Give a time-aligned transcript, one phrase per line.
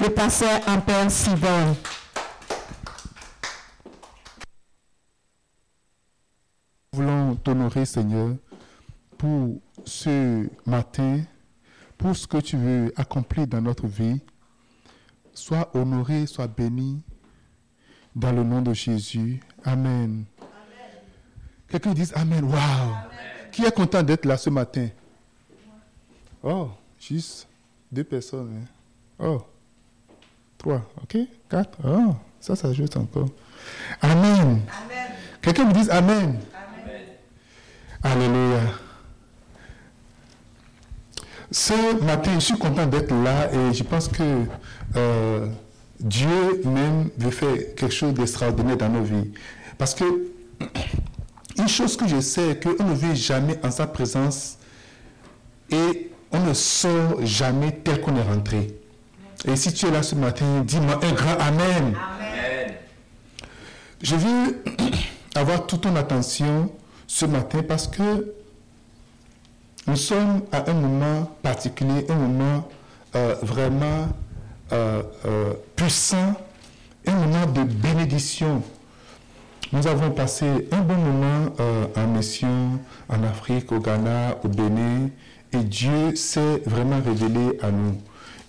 [0.00, 1.76] le pasteur Ampère Sivon.
[6.92, 8.36] Nous voulons t'honorer, Seigneur,
[9.18, 11.22] pour ce matin,
[11.98, 14.20] pour ce que tu veux accomplir dans notre vie.
[15.34, 17.02] Sois honoré, sois béni
[18.14, 19.40] dans le nom de Jésus.
[19.64, 20.24] Amen.
[21.68, 22.44] Quelqu'un dise Amen.
[22.44, 22.56] Wow.
[23.52, 24.88] Qui est content d'être là ce matin?
[26.42, 27.48] Oh, juste
[27.90, 28.62] deux personnes.
[28.62, 28.66] hein.
[29.18, 29.42] Oh,
[30.66, 31.18] trois, ok?
[31.48, 31.78] Quatre.
[31.84, 33.28] Oh, ça, ça joue encore.
[34.00, 34.60] Amen.
[35.40, 36.38] Quelqu'un me dise Amen.
[38.02, 38.60] Alléluia.
[41.50, 44.22] Ce matin, je suis content d'être là et je pense que
[44.96, 45.46] euh,
[46.00, 49.32] Dieu même veut faire quelque chose d'extraordinaire dans nos vies.
[49.78, 50.04] Parce que
[51.58, 54.58] une chose que je sais, qu'on ne vit jamais en sa présence
[55.70, 58.74] et on ne sort jamais tel qu'on est rentré.
[59.44, 61.94] Et si tu es là ce matin, dis-moi un grand Amen.
[64.02, 64.62] Je veux
[65.34, 66.70] avoir toute ton attention
[67.06, 68.34] ce matin parce que
[69.86, 72.68] nous sommes à un moment particulier, un moment
[73.14, 74.08] euh, vraiment
[74.72, 76.34] euh, euh, puissant,
[77.06, 78.62] un moment de bénédiction.
[79.72, 81.52] Nous avons passé un bon moment
[81.96, 85.08] en mission en Afrique, au Ghana, au Bénin,
[85.52, 87.96] et Dieu s'est vraiment révélé à nous.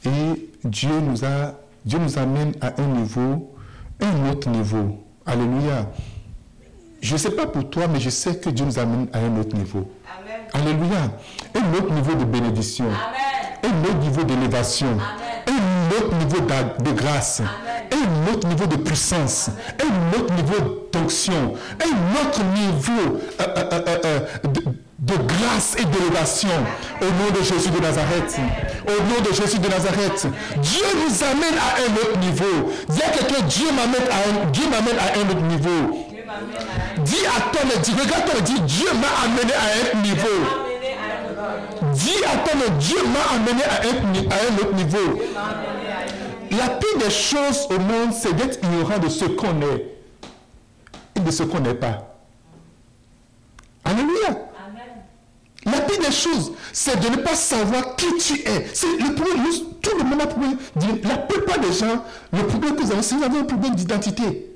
[0.07, 3.53] Et Dieu nous, a, Dieu nous amène à un niveau,
[3.99, 5.03] un autre niveau.
[5.25, 5.89] Alléluia.
[7.01, 9.37] Je ne sais pas pour toi, mais je sais que Dieu nous amène à un
[9.37, 9.89] autre niveau.
[10.53, 11.11] Alléluia.
[11.55, 12.85] Un autre niveau de bénédiction.
[13.63, 14.97] Un autre niveau d'élévation.
[15.47, 17.41] Un autre niveau de grâce.
[17.91, 19.49] Un autre niveau de puissance.
[19.81, 21.53] Un autre niveau d'onction.
[21.83, 24.61] Un autre niveau euh, euh, euh, de,
[24.99, 26.49] de grâce et d'élévation.
[27.01, 28.37] Au nom de Jésus de Nazareth.
[28.87, 30.27] Au nom de Jésus de Nazareth.
[30.57, 32.71] Dieu nous amène à un autre niveau.
[32.89, 36.05] Dis à quelqu'un, Dieu m'amène à un, Dieu m'amène à un autre niveau.
[37.03, 40.27] Dis à ton dis, regarde-toi et dis, Dieu m'a amené à un niveau.
[41.93, 45.21] Dis à ton Dieu m'a amené à un, à un autre niveau.
[46.51, 49.95] La pire des choses au monde, c'est d'être ignorant de ce qu'on est
[51.15, 52.15] et de ce qu'on n'est pas.
[53.85, 54.46] Alléluia.
[55.87, 58.67] Des choses, c'est de ne pas savoir qui tu es.
[58.73, 59.43] C'est le problème,
[59.81, 60.57] tout le monde a un problème.
[61.03, 63.75] La plupart des gens, le problème que vous avez, c'est que vous avez un problème
[63.75, 64.47] d'identité.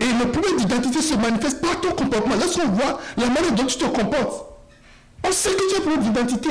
[0.00, 2.34] Et le problème d'identité se manifeste par ton comportement.
[2.34, 4.46] Lorsqu'on voit la manière dont tu te comportes,
[5.26, 6.50] on sait que tu as un problème d'identité.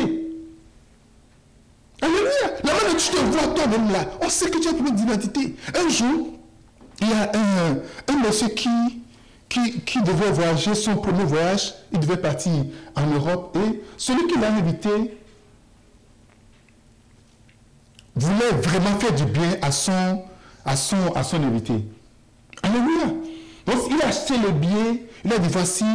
[2.02, 2.32] Alléluia.
[2.64, 4.96] La manière dont tu te vois toi-même là, on sait que tu as un problème
[4.96, 5.56] d'identité.
[5.76, 6.30] Un jour,
[7.02, 8.70] il y a un, un monsieur qui,
[9.54, 12.52] qui, qui devait voyager, son premier voyage, il devait partir
[12.96, 14.90] en Europe et celui qui l'a invité
[18.16, 20.24] voulait vraiment faire du bien à son,
[20.66, 21.74] à son, à son invité.
[22.62, 23.06] Alléluia.
[23.66, 25.86] Donc il a acheté le billet, il a dit voici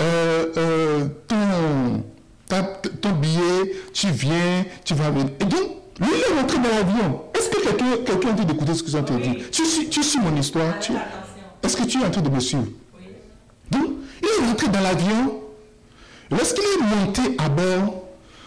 [0.00, 2.04] euh, euh, ton,
[2.48, 2.62] ta-
[3.00, 5.26] ton billet, tu viens, tu vas venir.
[5.40, 5.60] Et donc,
[6.00, 7.22] lui il est rentré dans l'avion.
[7.34, 10.18] Est-ce que quelqu'un quelqu'un a envie d'écouter ce que j'ai entendu tu, suis- tu suis
[10.20, 10.92] mon histoire tu-
[11.62, 12.66] Est-ce que tu es en train de me suivre?
[13.70, 13.86] Donc,
[14.22, 15.40] il est rentré dans l'avion.
[16.30, 18.02] Lorsqu'il est monté à bord,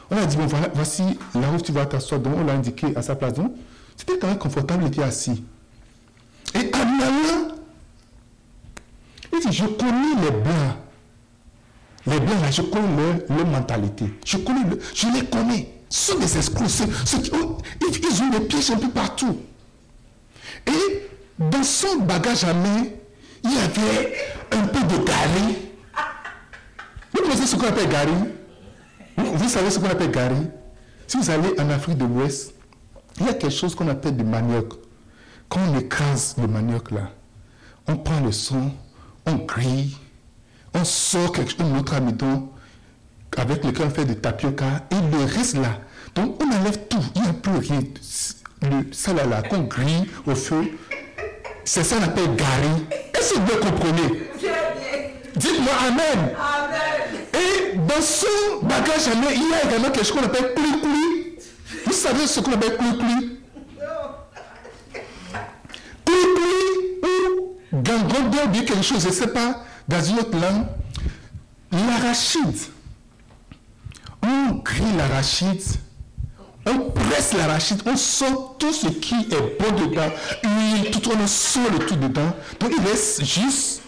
[0.10, 1.04] on a dit, bon, voilà, voici
[1.36, 2.20] là où tu vas t'asseoir.
[2.22, 3.34] Donc, on l'a indiqué à sa place.
[3.34, 3.54] Donc,
[3.96, 5.44] c'était quand même confortable, il était assis.
[6.56, 7.56] Et en allant,
[9.34, 10.76] il dit, je connais les blancs.
[12.06, 14.06] Les blancs, là, je connais leur, mentalité.
[14.26, 14.62] Je connais,
[14.96, 15.74] je les connais.
[15.90, 16.68] Ce sont des escrocs.
[16.68, 19.38] qui ont- ils, ils ont des pièges un peu partout.
[20.66, 21.08] Et
[21.38, 22.86] dans son bagage à main,
[23.44, 24.14] il y avait
[24.52, 25.58] un peu de gari.
[27.14, 28.12] Vous connaissez ce qu'on appelle gari?
[29.18, 30.48] Vous, savez ce qu'on appelle gari?
[31.08, 32.53] Si vous allez en Afrique de l'Ouest,
[33.20, 34.74] il y a quelque chose qu'on appelle du manioc.
[35.50, 37.12] Quand on écrase le manioc là,
[37.88, 38.72] on prend le son,
[39.25, 39.96] on grille,
[40.74, 42.50] on sort quelque chose, un autre amidon
[43.38, 45.80] avec lequel on fait du tapioca et le reste là.
[46.16, 47.80] Donc on enlève tout, il n'y a plus rien.
[48.62, 50.63] Le, là qu'on grille au feu,
[51.68, 52.86] c'est ça qu'on appelle gari.
[53.14, 54.30] Est-ce que vous comprenez
[55.36, 56.34] Dites-moi Amen.
[57.34, 61.36] Et dans son bagage à il y a également quelque chose qu'on appelle kuli
[61.86, 63.40] Vous savez ce qu'on appelle Kuli
[67.04, 70.68] ou gangondo ou bien quelque chose, je ne sais pas, dans une autre langue.
[71.74, 72.58] L'arachide.
[74.24, 75.62] On grille l'arachide,
[76.68, 80.12] on presse l'arachide, on sort tout ce qui est bon dedans,
[80.44, 82.34] huile, tout, on sort le tout dedans.
[82.60, 83.81] Donc il reste juste,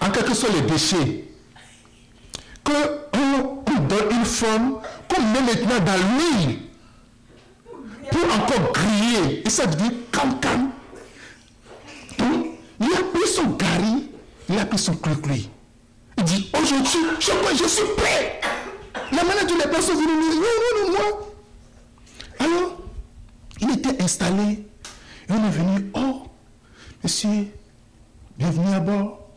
[0.00, 1.24] en quelque sorte, les déchets.
[2.64, 2.72] Que
[3.14, 6.58] on, on donne une forme, qu'on met maintenant dans l'huile.
[8.10, 9.42] pour encore griller.
[9.46, 10.70] Et ça devient calme-calme.
[12.18, 12.46] Donc,
[12.80, 14.10] il a pris son gari,
[14.48, 15.34] il a pris son clou-clou.
[16.18, 17.30] Il dit, aujourd'hui, je,
[17.62, 18.40] je suis prêt.
[19.12, 21.25] La manière dont les personnes viennent me dire, non, non, non, moi.
[22.38, 22.78] Alors,
[23.60, 24.66] il était installé.
[25.28, 26.22] Et on est venu, oh,
[27.02, 27.48] monsieur,
[28.38, 29.28] bienvenue à bord.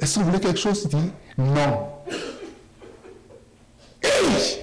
[0.00, 0.82] Est-ce que vous voulez quelque chose?
[0.84, 1.88] Il dit, non.
[4.02, 4.58] Hey!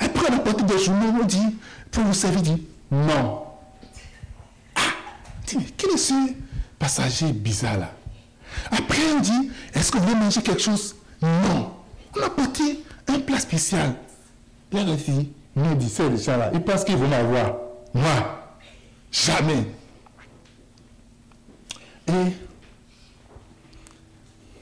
[0.00, 1.56] Après, on a porté des journaux, on dit,
[1.90, 3.44] pour vous servir, il dit, non.
[4.74, 4.80] Ah,
[5.46, 6.14] quel est ce
[6.78, 7.92] passager bizarre là
[8.70, 10.96] Après, on dit, est-ce que vous voulez manger quelque chose?
[11.22, 11.72] Non.
[12.16, 13.94] On a porté un plat spécial.
[14.72, 17.56] Il a dit, non, dit, c'est les gens là, ils pensent qu'ils vont m'avoir.
[17.92, 18.54] Moi,
[19.10, 19.66] jamais.
[22.06, 22.12] Et,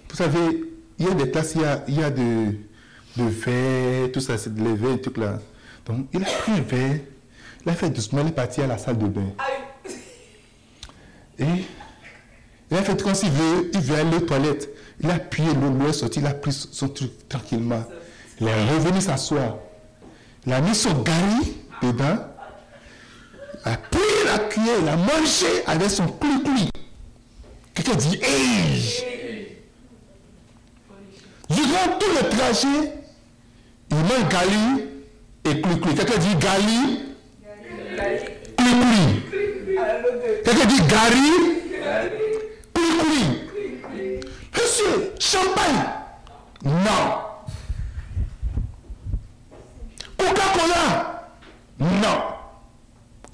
[0.08, 0.64] vous savez,
[0.98, 2.54] il y a des classes, il y a, il y a de,
[3.16, 5.38] de verre, tout ça, c'est de lever, tout là.
[5.86, 7.00] Donc, il a pris un verre,
[7.64, 9.32] il a fait doucement, il est parti à la salle de bain.
[11.38, 11.44] Et
[12.70, 14.68] il a fait comme s'il veut, il aller aux toilettes.
[15.00, 17.84] Il a appuyé l'eau, l'eau est sortie, il a pris son truc tranquillement.
[18.40, 19.58] Il est revenu s'asseoir.
[20.46, 22.18] Il a mis son gari dedans.
[23.64, 26.68] A pris la cuillère, il a mangé avec son clou-clou.
[27.74, 29.56] Quelqu'un dit Hey!
[31.50, 32.92] Durant tout le trajet,
[33.90, 34.84] il mange gali
[35.44, 35.94] et clou-clou.
[35.94, 37.00] Quelqu'un dit gali,
[38.56, 39.06] clou-clou.
[40.44, 41.32] Quelqu'un dit gari,
[42.74, 43.24] clou-clou.
[44.54, 45.84] Monsieur, champagne.
[46.64, 47.27] Non.
[52.00, 52.34] Non.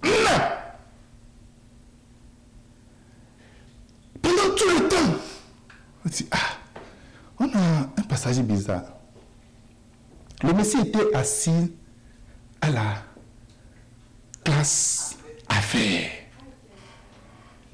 [0.04, 0.40] Non.
[4.22, 5.18] Pendant tout le temps,
[6.04, 6.36] on dit, ah,
[7.38, 7.58] on a
[7.98, 8.84] un passage bizarre.
[10.42, 11.74] Le Messie était assis
[12.60, 13.02] à la
[14.44, 15.16] classe
[15.48, 16.10] affaires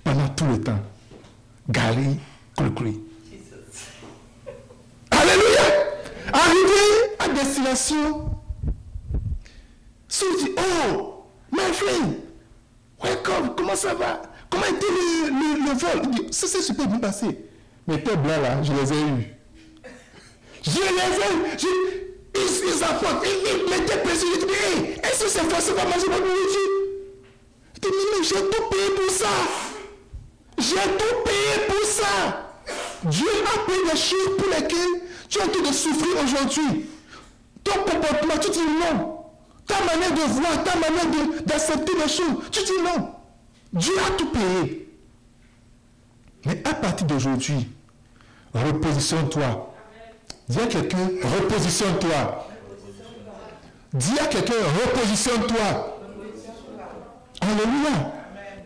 [0.04, 0.80] pendant tout le temps.
[1.68, 2.18] Gary
[2.56, 3.00] Koukoui.
[5.10, 5.62] Alléluia!
[6.32, 8.39] Arrivé à destination,
[10.10, 12.16] si on dit, oh, my friend,
[13.02, 14.22] welcome, comment ça va?
[14.50, 16.02] Comment était le, le, vol?
[16.02, 17.26] Il dit, ça s'est super bien passé.
[17.86, 19.36] Mais tes blancs là, je les ai eus.
[20.62, 21.58] Je les ai.
[21.58, 21.66] Je,
[22.34, 24.28] ils, ils apportent, ils, ils plaisir.
[24.40, 26.70] Je dis, hey, est-ce que cette fois-ci va manger ma nourriture?
[27.76, 29.28] Je dis, mais j'ai tout payé pour ça.
[30.58, 32.50] J'ai tout payé pour ça.
[33.04, 36.86] Dieu a payé des choses pour lesquelles tu es en train de souffrir aujourd'hui.
[37.62, 39.19] Ton comportement, tu dis non.
[39.70, 43.14] Ta manière de voir, ta manière d'accepter les choses, tu dis non.
[43.72, 44.88] Dieu a tout payé.
[46.44, 47.68] Mais à partir d'aujourd'hui,
[48.52, 49.72] repositionne-toi.
[50.48, 52.48] Dis à quelqu'un, repositionne-toi.
[53.92, 55.98] Dis à quelqu'un, repositionne-toi.
[57.40, 58.12] Alléluia.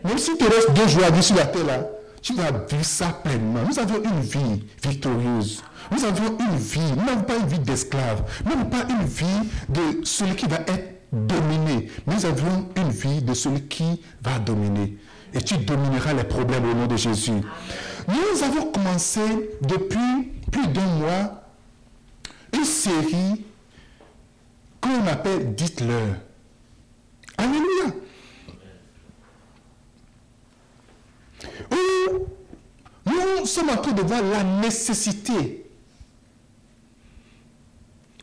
[0.03, 1.79] Même si tu restes deux jours à sur la terre là,
[2.21, 3.59] tu vas vivre ça pleinement.
[3.67, 5.63] Nous avons une vie victorieuse.
[5.91, 8.23] Nous avons une vie, nous n'avons pas une vie d'esclave.
[8.43, 11.89] Nous n'avons pas une vie de celui qui va être dominé.
[12.05, 14.97] Nous avons une vie de celui qui va dominer.
[15.33, 17.41] Et tu domineras les problèmes au nom de Jésus.
[18.07, 19.21] Nous avons commencé
[19.61, 21.41] depuis plus d'un mois
[22.53, 23.45] une série
[24.79, 26.15] qu'on appelle Dites-leur.
[27.37, 27.93] Alléluia.
[31.71, 32.27] Où
[33.05, 35.64] nous sommes en train de voir la nécessité,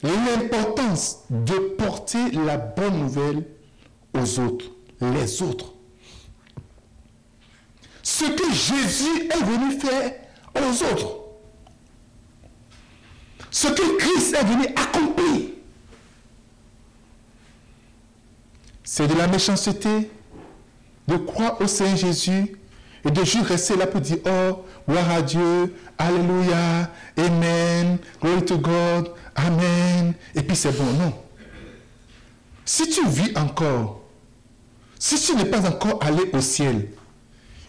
[0.02, 3.44] l'importance de porter la bonne nouvelle
[4.14, 4.66] aux autres,
[5.00, 5.72] les autres.
[8.02, 10.12] Ce que Jésus est venu faire
[10.56, 11.18] aux autres.
[13.50, 15.50] Ce que Christ est venu accomplir.
[18.82, 20.10] C'est de la méchanceté
[21.08, 22.56] de croire au Seigneur Jésus
[23.04, 28.58] et de juste rester là pour dire, oh, gloire à Dieu, Alléluia, Amen, glory to
[28.58, 30.84] God, Amen, et puis c'est bon.
[30.84, 31.14] Non.
[32.64, 34.02] Si tu vis encore,
[34.98, 36.90] si tu n'es pas encore allé au ciel,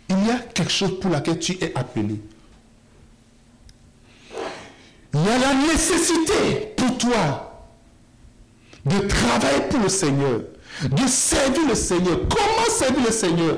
[0.09, 2.19] il y a quelque chose pour laquelle tu es appelé.
[5.13, 7.67] Il y a la nécessité pour toi
[8.85, 10.41] de travailler pour le Seigneur,
[10.83, 12.19] de servir le Seigneur.
[12.29, 13.57] Comment servir le Seigneur?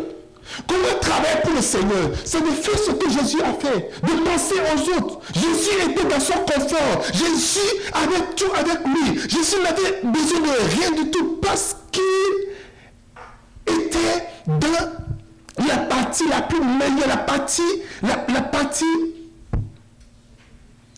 [0.68, 4.56] Comment travailler pour le Seigneur C'est de faire ce que Jésus a fait, de penser
[4.74, 5.20] aux autres.
[5.34, 7.04] Jésus était dans son confort.
[7.14, 7.60] Jésus
[7.94, 9.20] avait tout avec lui.
[9.30, 12.02] Jésus n'avait besoin de rien du tout parce qu'il
[13.68, 17.62] était dans la partie la plus meilleure, la partie,
[18.02, 18.86] la, partie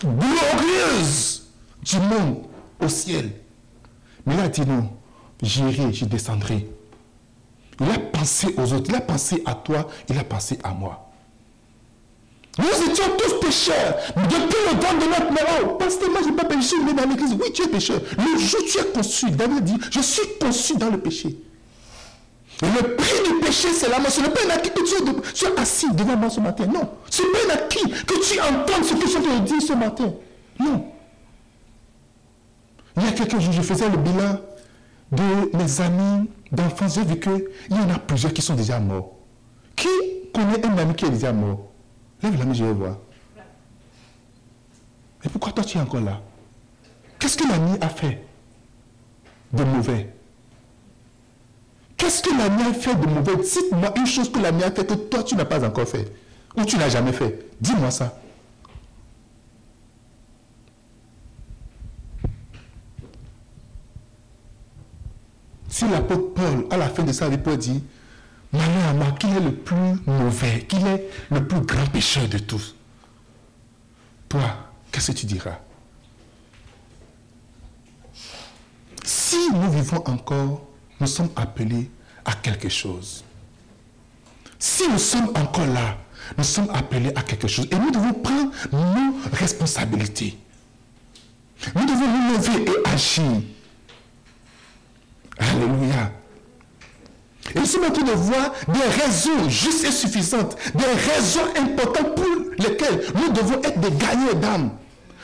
[0.04, 1.48] glorieuse
[1.84, 2.44] du monde
[2.82, 3.32] au ciel.
[4.25, 4.89] Mais là, dit non,
[5.42, 6.68] j'irai, je descendrai.
[7.79, 11.03] Il a pensé aux autres, il a pensé à toi, il a pensé à moi.
[12.57, 13.96] Nous étions tous pécheurs.
[14.15, 17.07] Depuis le temps de notre mort, oh, pasteur, moi je n'ai pas péché, mais dans
[17.07, 17.34] l'église.
[17.34, 18.01] Oui, tu es pécheur.
[18.17, 21.38] Le jour où tu es conçu, David dit, je suis conçu dans le péché.
[22.63, 24.10] Et le prix du péché, c'est la mort.
[24.10, 24.81] Ce n'est pas un acquis que
[25.34, 26.65] tu es, assis devant moi ce matin.
[26.65, 26.89] Non.
[27.12, 30.13] Ce n'est pas un acquis que tu entends ce que je te dis ce matin.
[30.60, 30.86] Non.
[32.98, 34.39] Il y a quelques jours, je faisais le bilan
[35.12, 36.96] de mes amis d'enfance.
[36.96, 39.13] J'ai vu qu'il y en a plusieurs qui sont déjà morts.
[39.75, 39.89] Qui
[40.34, 41.72] connaît un ami qui est déjà mort?
[42.22, 42.98] Lève la main, je vais voir.
[45.24, 46.22] Et pourquoi toi tu es encore là?
[47.20, 48.24] Qu'est-ce que l'ami a fait
[49.51, 50.13] de mauvais?
[51.98, 53.36] Qu'est-ce que l'ami a fait de mauvais?
[53.38, 56.13] Dites-moi une chose que l'ami a fait que toi tu n'as pas encore fait.
[56.56, 57.48] Ou tu n'as jamais fait.
[57.60, 58.20] Dis-moi ça.
[65.70, 67.82] Si l'apôtre Paul, à la fin de sa vie, dire
[68.54, 72.38] Malheur à moi, qui est le plus mauvais, qui est le plus grand pécheur de
[72.38, 72.76] tous?
[74.30, 74.42] Toi,
[74.92, 75.60] qu'est-ce que tu diras?
[79.04, 80.68] Si nous vivons encore,
[81.00, 81.90] nous sommes appelés
[82.24, 83.24] à quelque chose.
[84.60, 85.98] Si nous sommes encore là,
[86.38, 87.68] nous sommes appelés à quelque chose.
[87.72, 90.38] Et nous devons prendre nos responsabilités.
[91.76, 93.42] Nous devons nous lever et agir.
[95.39, 96.12] Alléluia.
[97.56, 102.15] Et nous sommes en train de voir des raisons justes et suffisantes, des raisons importantes
[102.15, 102.25] pour
[102.58, 104.70] lesquelles nous devons être des gagnants d'âme.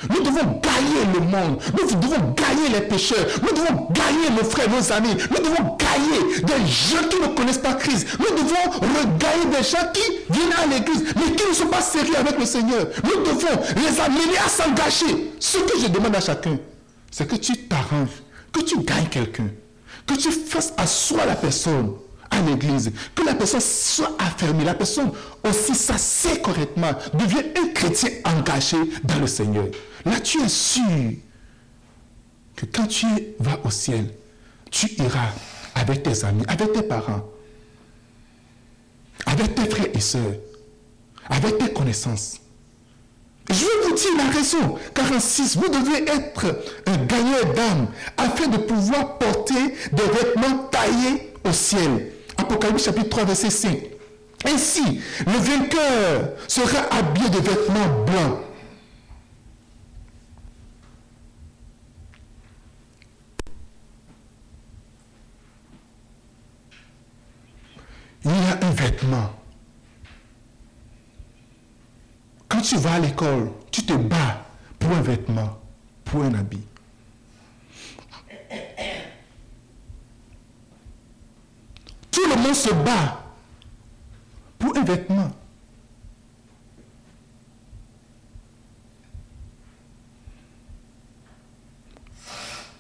[0.10, 1.62] Nous devons gagner le monde.
[1.80, 3.26] Nous devons gagner les pécheurs.
[3.42, 5.16] Nous devons gagner nos frères, nos amis.
[5.32, 8.08] Nous devons gagner des gens qui ne connaissent pas Christ.
[8.20, 12.18] Nous devons regagner des gens qui viennent à l'église, mais qui ne sont pas sérieux
[12.18, 12.88] avec le Seigneur.
[13.04, 15.32] Nous devons les amener à s'engager.
[15.40, 16.58] Ce que je demande à chacun,
[17.10, 19.48] c'est que tu t'arranges, que tu gagnes quelqu'un,
[20.06, 21.94] que tu fasses asseoir la personne
[22.30, 25.12] à l'église, que la personne soit affermie, la personne
[25.44, 29.66] aussi s'assied correctement, devient un chrétien engagé dans le Seigneur.
[30.06, 31.12] Là, tu es sûr
[32.56, 33.08] que quand tu
[33.40, 34.14] vas au ciel,
[34.72, 35.30] tu iras
[35.76, 37.30] avec tes amis, avec tes parents,
[39.26, 40.36] avec tes frères et sœurs,
[41.30, 42.40] avec tes connaissances.
[43.50, 44.78] Je vous dire la raison.
[44.94, 51.52] 46, vous devez être un gagneur d'âme afin de pouvoir porter des vêtements taillés au
[51.52, 52.14] ciel.
[52.38, 53.78] Apocalypse chapitre 3, verset 5.
[54.46, 58.40] Ainsi, le vainqueur sera habillé de vêtements blancs.
[68.26, 69.43] Il y a un vêtement.
[72.54, 74.46] Quand tu vas à l'école, tu te bats
[74.78, 75.60] pour un vêtement,
[76.06, 76.62] pour un habit.
[82.12, 83.24] Tout le monde se bat
[84.60, 85.32] pour un vêtement.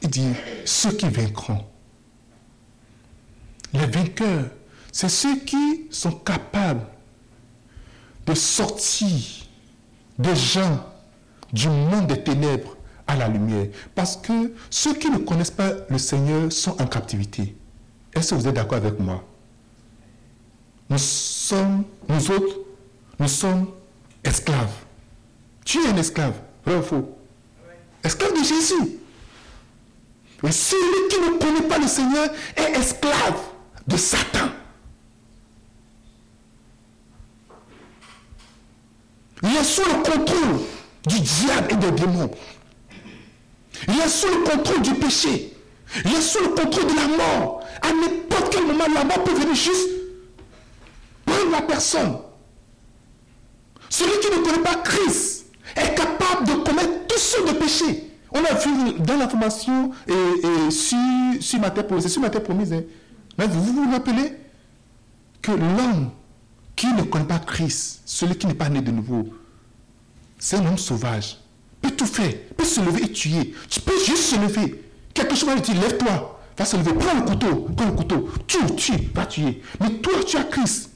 [0.03, 0.33] Il dit,
[0.65, 1.65] ceux qui vaincront.
[3.73, 4.51] Les vainqueurs,
[4.91, 6.85] c'est ceux qui sont capables
[8.27, 9.42] de sortir
[10.17, 10.85] des gens
[11.51, 12.77] du monde des ténèbres
[13.07, 13.67] à la lumière.
[13.95, 17.55] Parce que ceux qui ne connaissent pas le Seigneur sont en captivité.
[18.13, 19.23] Est-ce que vous êtes d'accord avec moi?
[20.89, 22.59] Nous sommes, nous autres,
[23.19, 23.67] nous sommes
[24.23, 24.73] esclaves.
[25.65, 26.33] Tu es un esclave,
[26.65, 27.17] vrai ou faux?
[28.03, 28.99] Esclave de Jésus.
[30.43, 33.39] Et celui qui ne connaît pas le Seigneur est esclave
[33.87, 34.49] de Satan.
[39.43, 40.61] Il est sous le contrôle
[41.05, 42.31] du diable et des démons.
[43.87, 45.53] Il est sous le contrôle du péché.
[46.05, 47.61] Il est sous le contrôle de la mort.
[47.81, 49.89] À n'importe quel moment, la mort peut venir juste
[51.25, 52.17] prendre la personne.
[53.89, 58.09] Celui qui ne connaît pas Christ est capable de commettre tous sortes de péchés.
[58.31, 60.97] On a vu dans la formation et, sur,
[61.39, 62.73] sur, ma terre promise, sur ma terre promise.
[62.73, 62.83] Hein.
[63.37, 64.33] Vous vous rappelez
[65.41, 66.09] que l'homme
[66.83, 69.25] qui ne connaît pas Christ, celui qui n'est pas né de nouveau,
[70.37, 71.37] c'est un homme sauvage.
[71.81, 73.53] Peut tout faire, peut se lever et tuer.
[73.69, 74.83] Tu peux juste se lever.
[75.13, 78.29] Quelque chose va lui dire, lève-toi va se lever, prends le couteau, prends le couteau,
[78.45, 79.63] tue, tue, va tuer.
[79.79, 80.91] Mais toi, tu as Christ.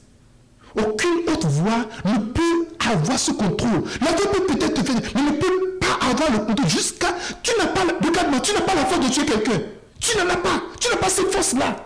[0.76, 3.82] Aucune autre voix ne peut avoir ce contrôle.
[4.00, 7.16] La voix peut peut-être te faire, mais ne peut pas avoir le contrôle jusqu'à.
[7.42, 9.60] Tu n'as pas, regarde-moi, tu n'as pas la force de tuer quelqu'un.
[9.98, 10.62] Tu n'en as pas.
[10.78, 11.76] Tu n'as pas cette force-là.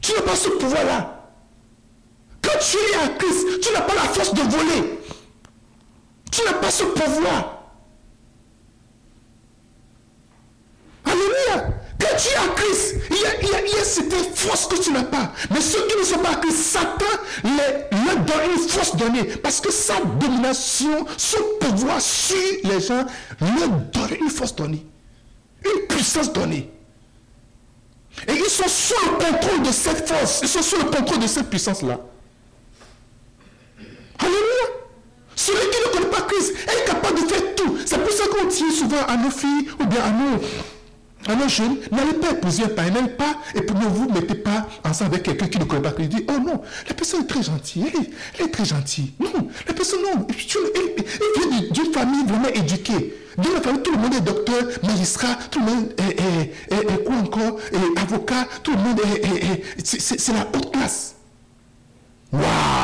[0.00, 1.21] Tu n'as pas ce pouvoir-là.
[2.42, 4.98] Quand tu es à Christ, tu n'as pas la force de voler.
[6.30, 7.62] Tu n'as pas ce pouvoir.
[11.04, 11.68] Alléluia.
[12.00, 15.04] Quand tu es à Christ, il y a, il y cette force que tu n'as
[15.04, 15.32] pas.
[15.50, 17.04] Mais ceux qui ne sont pas que Satan
[17.44, 19.24] les, leur donne une force donnée.
[19.24, 23.04] Parce que sa domination, son pouvoir sur les gens
[23.40, 24.86] leur donne une force donnée.
[25.64, 26.70] Une puissance donnée.
[28.28, 30.40] Et ils sont sous le contrôle de cette force.
[30.42, 31.98] Ils sont sous le contrôle de cette puissance-là.
[34.22, 34.82] Alléluia.
[35.34, 37.76] Celui qui ne connaît pas Christ est capable de faire tout.
[37.84, 42.14] C'est pour ça qu'on dit souvent à nos filles ou bien à nos, jeunes, n'allez
[42.14, 45.64] pas épouser un païen, pas, et ne vous mettez pas ensemble avec quelqu'un qui ne
[45.64, 46.10] connaît pas Christ.
[46.10, 47.86] Dit, oh non, la personne est très gentille,
[48.38, 49.12] elle, est très gentille.
[49.20, 53.16] Non, la personne, non, elle, vient d'une famille vraiment éduquée.
[53.38, 57.58] Dans la famille, tout le monde est docteur, magistrat, tout le monde est, quoi encore,
[57.96, 61.14] avocat, tout le monde est, c'est la haute classe.
[62.32, 62.81] Waouh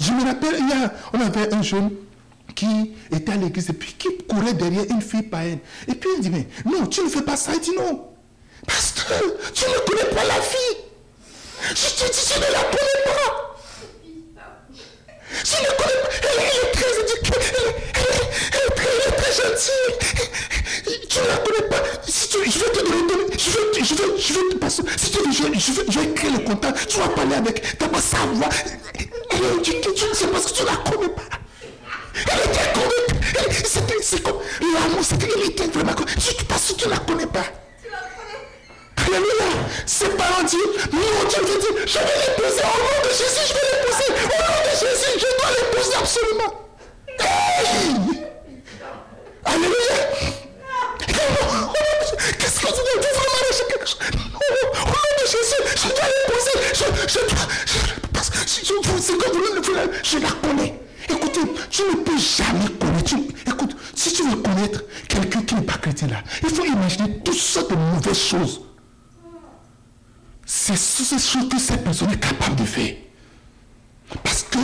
[0.00, 1.90] Je me rappelle, il y a, on avait un jeune
[2.54, 5.58] qui était à l'église et puis qui courait derrière une fille païenne.
[5.86, 7.52] Et puis il dit, mais non, tu ne fais pas ça.
[7.54, 8.06] Il dit non.
[8.66, 9.20] Pasteur,
[9.54, 10.76] tu ne connais pas la fille.
[11.68, 13.56] Je te dis, tu ne la connais pas.
[15.44, 16.08] Je ne connais pas.
[16.22, 17.40] Elle, est très éduquée.
[17.94, 18.16] Elle,
[18.56, 19.90] est, très, gentille.
[21.08, 21.82] Tu ne la connais pas.
[22.06, 23.36] Si tu, je vais te donner.
[23.38, 24.82] Je vais, je vais, je te passer.
[24.96, 26.88] Si tu veux, je, je, vais, je le contact.
[26.88, 27.78] Tu vas parler avec.
[27.78, 28.50] Tu vas savoir.
[29.32, 29.94] Elle est éduquée.
[29.94, 31.22] Tu ne sais pas ce que tu la connais pas.
[32.14, 32.90] Elle était comme.
[34.02, 34.40] C'est comme.
[34.60, 35.28] L'amour, c'était.
[35.36, 36.06] Elle était vraiment comme.
[36.48, 37.44] Parce que tu ne la connais pas.
[38.96, 39.48] Alléluia.
[39.86, 40.58] Ses parents disent,
[40.92, 44.08] non, Dieu veut dire, je vais l'épouser au nom de Jésus, je vais l'épouser.
[44.10, 46.52] Au nom de Jésus, je dois l'épouser absolument.
[47.18, 48.26] Hey!
[49.44, 49.96] Alléluia.
[52.38, 53.98] Qu'est-ce que tu veux Vous vraiment lâcher quelque chose
[54.74, 56.56] Au nom de Jésus, je dois l'épouser.
[56.74, 57.48] Je, je dois.
[58.12, 60.80] parce que c'est comme vous je la connais.
[61.08, 63.14] Écoutez, tu ne peux jamais connaître.
[63.46, 67.34] écoute, si tu veux connaître quelqu'un qui n'est pas chrétien là, il faut imaginer toutes
[67.34, 68.60] sortes de mauvaises choses.
[70.44, 72.94] C'est ces choses que cette personne est capable de faire.
[74.22, 74.58] Parce que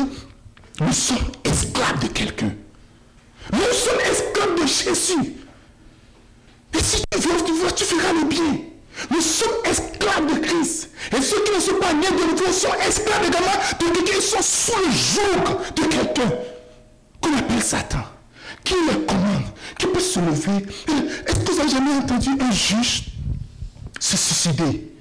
[0.81, 2.53] nous sommes esclaves de quelqu'un.
[3.53, 5.46] Nous sommes esclaves de Jésus.
[6.75, 8.59] Et si tu veux, tu, veux, tu feras le bien.
[9.11, 10.91] Nous sommes esclaves de Christ.
[11.13, 14.13] Et ceux qui ne sont pas nés de nouveau sont esclaves également de quelqu'un.
[14.17, 16.33] Ils sont sous le joug de quelqu'un
[17.21, 18.05] qu'on appelle Satan.
[18.65, 19.45] Qui les commande,
[19.79, 20.67] qui peut se lever.
[21.27, 23.05] Est-ce que vous avez jamais entendu un juge
[24.01, 24.93] se suicider?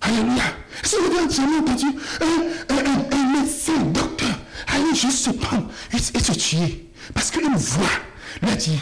[0.00, 0.42] Alléluia.
[0.82, 1.86] Est-ce que vous avez jamais entendu
[2.20, 6.90] un, médecin, un docteur, aller juste se prendre et, se tuer?
[7.14, 7.86] Parce qu'il voit,
[8.40, 8.80] il a dit,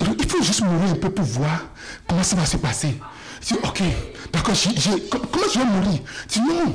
[0.00, 1.66] il faut juste mourir un peu pour voir
[2.08, 2.94] comment ça va se passer.
[3.42, 3.82] Il dit, ok,
[4.32, 4.54] d'accord,
[5.30, 6.00] comment je vais mourir?
[6.24, 6.74] Il dit, non,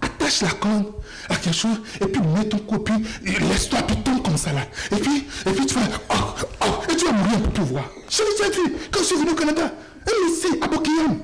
[0.00, 0.92] attache la corde
[1.28, 4.62] à quelque chose et puis mets ton cou, puis laisse-toi, puis tombe comme ça là.
[4.92, 7.64] Et puis, et puis tu vas, oh, oh, et tu vas mourir un peu pour
[7.64, 7.84] voir.
[8.08, 9.72] Je l'ai déjà vu quand je suis venu au Canada.
[10.06, 11.18] Un médecin à Bokiyam.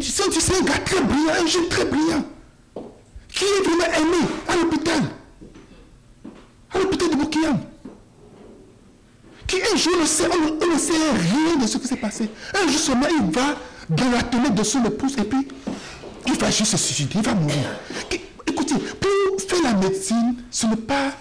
[0.00, 2.24] C'est un gars très brillant, un jeune très brillant,
[3.28, 5.02] qui est vraiment aimé à l'hôpital,
[6.72, 7.58] à l'hôpital de Bokiyam
[9.60, 12.30] un jour, on, ne sait rien de ce qui s'est passé.
[12.54, 13.56] Un jour seulement, il va
[13.88, 15.48] dans la tenue de son épouse et puis
[16.26, 17.56] il va juste se suicider, il va mourir.
[18.46, 21.12] Écoutez, pour faire la médecine, ce n'est pas,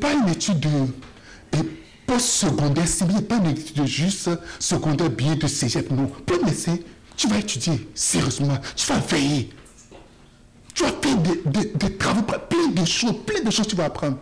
[0.00, 1.58] pas une étude de,
[2.06, 6.06] post-secondaire, c'est bien pas une étude de juste secondaire bien de cégep, non.
[6.06, 6.76] Pour médecin,
[7.16, 9.50] tu vas étudier sérieusement, tu vas veiller.
[10.72, 14.18] Tu vas faire des, des travaux, plein de choses, plein de choses tu vas apprendre.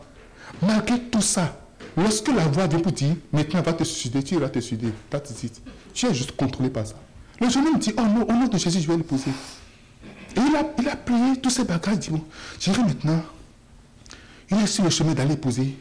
[0.63, 1.64] Malgré tout ça,
[1.97, 4.93] Lorsque la voix vient pour dire, maintenant va te suicider, tu iras te suicider,
[5.93, 6.95] tu es juste contrôlé par ça.
[7.41, 9.31] Le jeune homme dit, oh non, au nom de Jésus, je vais l'épouser.
[10.37, 12.25] Et il a, il prié tous ses bagages, il dit, bon,
[12.59, 13.23] j'irai maintenant.
[14.51, 15.79] Il est sur le chemin d'aller épouser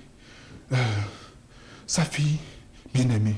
[0.72, 0.76] euh,
[1.88, 2.38] sa fille
[2.94, 3.36] bien-aimée.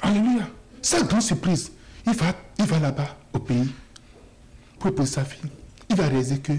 [0.00, 0.48] Alléluia.
[0.82, 1.72] Sa grande surprise,
[2.06, 2.26] il va,
[2.58, 3.72] il va là-bas au pays
[4.78, 5.50] pour épouser sa fille.
[5.90, 6.52] Il va réaliser que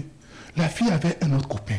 [0.56, 1.78] la fille avait un autre copain.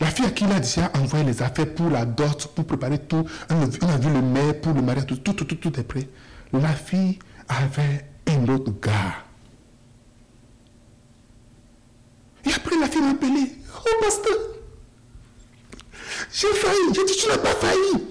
[0.00, 2.98] La fille à qui il a déjà envoyé les affaires pour la dot, pour préparer
[2.98, 6.08] tout, on a vu le maire pour le mariage, tout, tout, tout, tout est prêt.
[6.52, 9.24] La fille avait un autre gars.
[12.44, 13.52] Et après, la fille m'a appelé.
[13.74, 14.36] Oh, pasteur,
[16.32, 16.94] j'ai failli.
[16.94, 18.04] J'ai dit, tu n'as pas failli.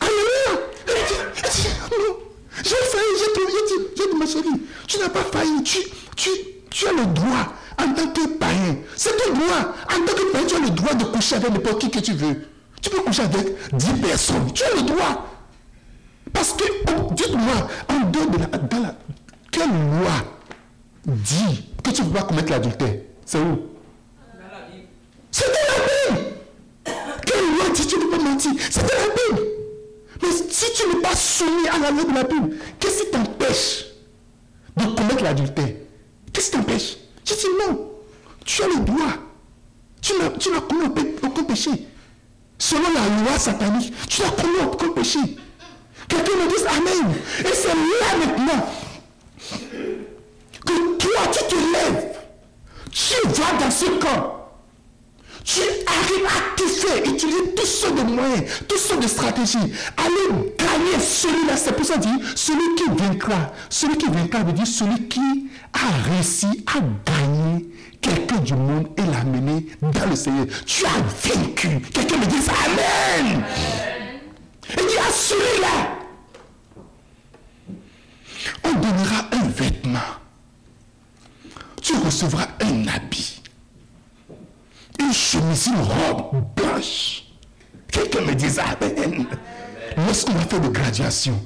[0.00, 0.66] Alléluia.
[0.88, 2.18] Elle dit, non,
[2.62, 3.12] j'ai failli.
[3.96, 5.62] J'ai dit, ma chérie, tu n'as pas failli.
[5.62, 5.78] Tu,
[6.16, 6.30] tu,
[6.70, 8.76] tu as le droit en tant que païen.
[8.96, 9.74] C'est ton droit.
[9.88, 12.12] En tant que païen, tu as le droit de coucher avec n'importe qui que tu
[12.12, 12.48] veux.
[12.80, 14.52] Tu peux coucher avec 10 personnes.
[14.52, 15.26] Tu as le droit.
[16.32, 16.64] Parce que,
[17.14, 18.94] dites-moi, en dehors de la, dans la,
[19.50, 20.12] quelle loi
[21.06, 22.94] dit que tu ne peux pas commettre l'adultère?
[23.24, 23.66] C'est où?
[25.30, 26.26] C'est dans la Bible.
[27.26, 28.52] Quelle loi dit que tu ne peux pas mentir?
[28.70, 29.48] C'est dans la Bible.
[30.22, 32.56] Mais si tu n'es pas soumis à la loi de la Bible.
[32.78, 33.86] Qu'est-ce qui t'empêche
[34.76, 35.68] de commettre l'adultère?
[36.32, 36.96] Qu'est-ce qui t'empêche?
[37.26, 37.90] Je dis non.
[38.44, 39.12] Tu as le droit.
[40.00, 40.86] Tu n'as commis
[41.22, 41.70] aucun péché.
[42.58, 45.18] Selon la loi satanique, tu n'as commis aucun péché.
[46.08, 47.14] Quelqu'un me dise Amen.
[47.40, 48.68] Et c'est là maintenant
[50.64, 52.16] que toi, tu te lèves.
[52.90, 54.35] Tu vas dans ce camp.
[55.46, 59.72] Tu arrives à tout faire, utiliser tous sortes de moyens, toutes sortes de stratégies.
[59.96, 61.56] Aller gagner celui-là.
[61.56, 63.52] C'est pour ça dire celui qui vaincra.
[63.70, 67.68] Celui qui vaincra veut dire celui qui a réussi à gagner
[68.00, 70.46] quelqu'un du monde et l'amener dans le Seigneur.
[70.66, 71.80] Tu as vaincu.
[71.94, 73.44] Quelqu'un me dit Amen.
[74.72, 75.96] Et dit à celui-là,
[78.64, 80.00] on donnera un vêtement.
[81.80, 83.42] Tu recevras un habit.
[84.98, 87.24] Une chemise, une robe blanche.
[87.88, 89.26] Quelqu'un me dit Amen.
[89.96, 91.40] Lorsqu'on va faire de graduation,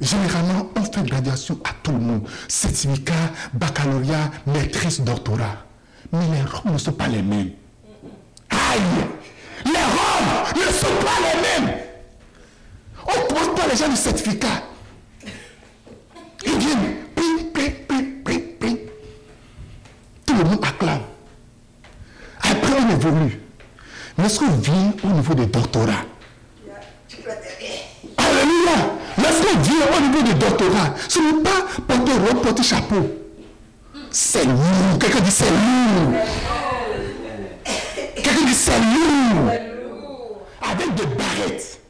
[0.00, 2.28] généralement, on fait graduation à tout le monde.
[2.48, 3.12] Certificat,
[3.54, 5.64] baccalauréat, maîtrise, doctorat.
[6.12, 7.52] Mais les robes ne sont pas les mêmes.
[8.50, 8.80] Aïe!
[9.64, 11.74] Les robes ne sont pas les mêmes.
[13.06, 14.62] On ne pose pas les gens du certificat.
[16.44, 18.78] Ils viennent, ping, ping, ping, ping, ping.
[20.26, 21.00] Tout le monde acclame.
[22.78, 23.40] On évolue.
[24.18, 26.04] Lorsqu'on vient au niveau des doctorats,
[28.16, 28.76] Alléluia.
[29.18, 33.06] Lorsqu'on vient au niveau des doctorats, ce n'est pas porter robe, porter chapeau.
[34.10, 34.98] C'est lourd.
[35.00, 36.12] Quelqu'un dit c'est lourd.
[38.14, 39.52] Quelqu'un dit c'est lourd.
[40.62, 41.80] Avec des barrettes,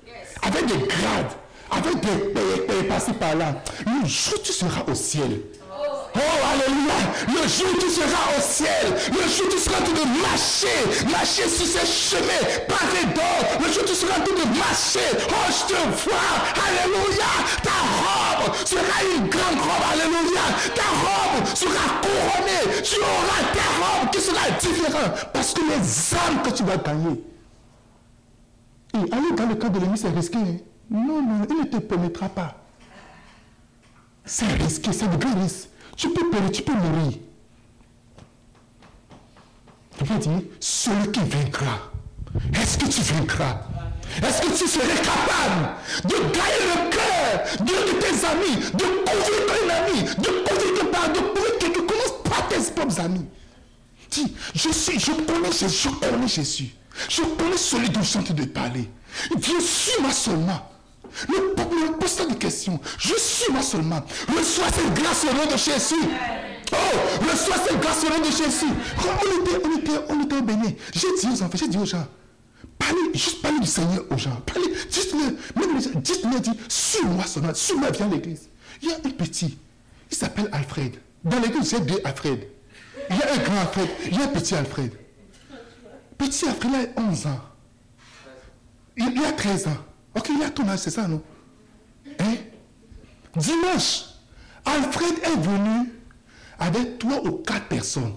[0.42, 1.32] avec des grades,
[1.70, 3.54] avec des payés passés par là.
[3.86, 5.40] Le jour tu seras au ciel.
[6.16, 6.98] Oh, alléluia.
[7.28, 8.86] Le jour où tu seras au ciel.
[9.12, 10.78] Le jour où tu seras en train de marcher.
[11.10, 13.60] Marcher sur ces chemins pavés d'or.
[13.60, 15.08] Le jour où tu seras en train de marcher.
[15.28, 16.28] Oh, je te vois.
[16.66, 17.30] Alléluia.
[17.62, 19.84] Ta robe sera une grande robe.
[19.92, 20.44] Alléluia.
[20.74, 22.82] Ta robe sera couronnée.
[22.82, 25.32] Tu auras ta robe qui sera différente.
[25.32, 27.22] Parce que les âmes que tu vas gagner.
[28.94, 30.38] Et aller dans le camp de l'ennemi, c'est risqué.
[30.38, 30.56] hein.
[30.90, 32.54] Non, non, il ne te permettra pas.
[34.24, 35.68] C'est risqué, c'est de grand risque.
[35.96, 37.18] Tu peux périr, tu peux mourir.
[39.98, 41.90] Je veux dire, celui qui vaincra,
[42.54, 43.60] est-ce que tu vaincras?
[44.22, 49.54] Est-ce que tu serais capable de gagner le cœur de, de tes amis, de convaincre
[49.64, 51.80] un ami, de convaincre parent, de convaincre quelqu'un?
[51.86, 53.26] Commence par tes propres amis.
[54.10, 56.74] Dis, je suis, je connais Jésus, je connais Jésus.
[57.08, 58.88] Je connais celui dont je suis en train de parler.
[59.36, 60.70] Viens, suis-moi seulement.
[61.28, 62.80] Ne me pose pas de questions.
[62.98, 64.02] Je suis moi seulement.
[64.28, 66.08] Reçois cette grâce au nom de Jésus.
[66.72, 66.76] Oh,
[67.30, 68.72] reçois cette grâce au nom de Jésus.
[68.96, 71.78] Quand on était, on était, on était au Bénin, j'ai dit aux enfants, j'ai dit
[71.78, 72.06] aux gens,
[72.78, 74.40] parlez, juste parlez du Seigneur aux gens.
[74.46, 78.48] Parlez, dites-le, dites-le, dites, suis-moi seulement, suis-moi, viens à l'église.
[78.82, 79.58] Il y a un petit,
[80.10, 80.96] il s'appelle Alfred.
[81.24, 82.48] Dans l'église, j'ai deux Alfred.
[83.10, 84.92] Il y a un grand Alfred, il y a un petit Alfred.
[86.18, 87.40] Petit Alfred, il a 11 ans.
[88.96, 89.85] Il, il a 13 ans.
[90.16, 91.22] Ok, il a ton âge, c'est ça, non?
[92.18, 92.34] Hein?
[93.36, 94.04] Dimanche,
[94.64, 95.92] Alfred est venu
[96.58, 98.14] avec trois ou quatre personnes.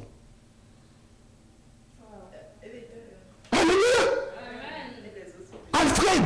[5.74, 6.24] Alfred,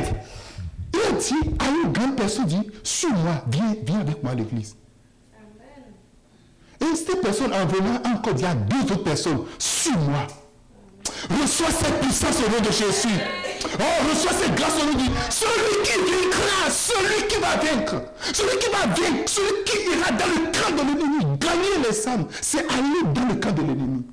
[0.94, 4.76] il a dit à une grande personne, dit, suis-moi, viens, viens avec moi à l'église.
[6.80, 10.26] Et cette personne en venant encore dit à deux autres personnes, suis-moi.
[11.30, 13.53] Reçois cette puissance au nom de Jésus.
[13.64, 18.58] Oh, reçois cette grâce au nom de Celui qui vaincra, celui qui va vaincre, celui
[18.58, 22.60] qui va vaincre, celui qui ira dans le camp de l'ennemi, gagner les âmes, c'est
[22.70, 24.04] aller dans le camp de l'ennemi.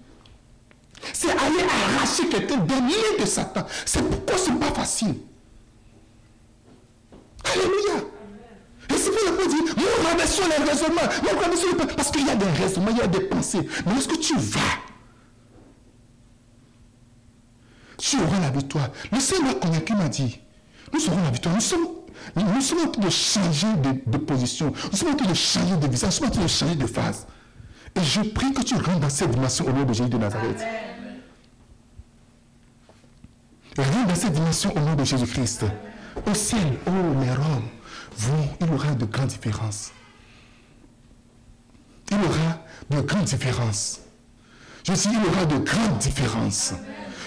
[1.13, 1.63] C'est aller
[1.97, 3.65] arracher quelqu'un des liens de Satan.
[3.85, 5.15] C'est pourquoi ce n'est pas facile.
[7.43, 8.05] Alléluia.
[8.89, 11.01] Et c'est pour le dire, nous rabaissons les raisonnements.
[11.23, 13.67] Nous rabaissons les Parce qu'il y a des raisonnements, il y a des pensées.
[13.85, 14.59] Mais lorsque tu vas,
[18.01, 18.89] tu auras la victoire.
[19.11, 20.39] Le Seigneur convaincu m'a dit,
[20.91, 21.53] nous aurons la victoire.
[21.53, 21.87] Nous sommes,
[22.35, 24.73] nous sommes en train de changer de, de, position.
[24.91, 26.09] Nous sommes en train de changer de visage.
[26.09, 27.27] Nous sommes en train de changer de phase.
[27.95, 30.63] Et je prie que tu rentres dans cette dimension au nom de Jésus de Nazareth.
[33.77, 35.65] Rentre dans cette dimension au nom de Jésus-Christ.
[36.25, 37.69] Au ciel, oh les Roms,
[38.17, 39.91] vont, il y aura de grandes différences.
[42.09, 42.59] Il y aura
[42.89, 44.01] de grandes différences.
[44.85, 46.73] Je dis, il y aura de grandes différences.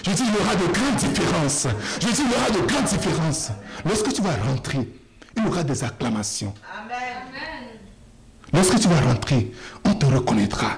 [0.03, 1.67] Je dis, il y aura de grandes différences.
[2.01, 3.49] Je dis, il y aura de grandes différences.
[3.85, 4.87] Lorsque tu vas rentrer,
[5.37, 6.53] il y aura des acclamations.
[6.83, 7.25] Amen.
[8.53, 9.51] Lorsque tu vas rentrer,
[9.85, 10.77] on te reconnaîtra.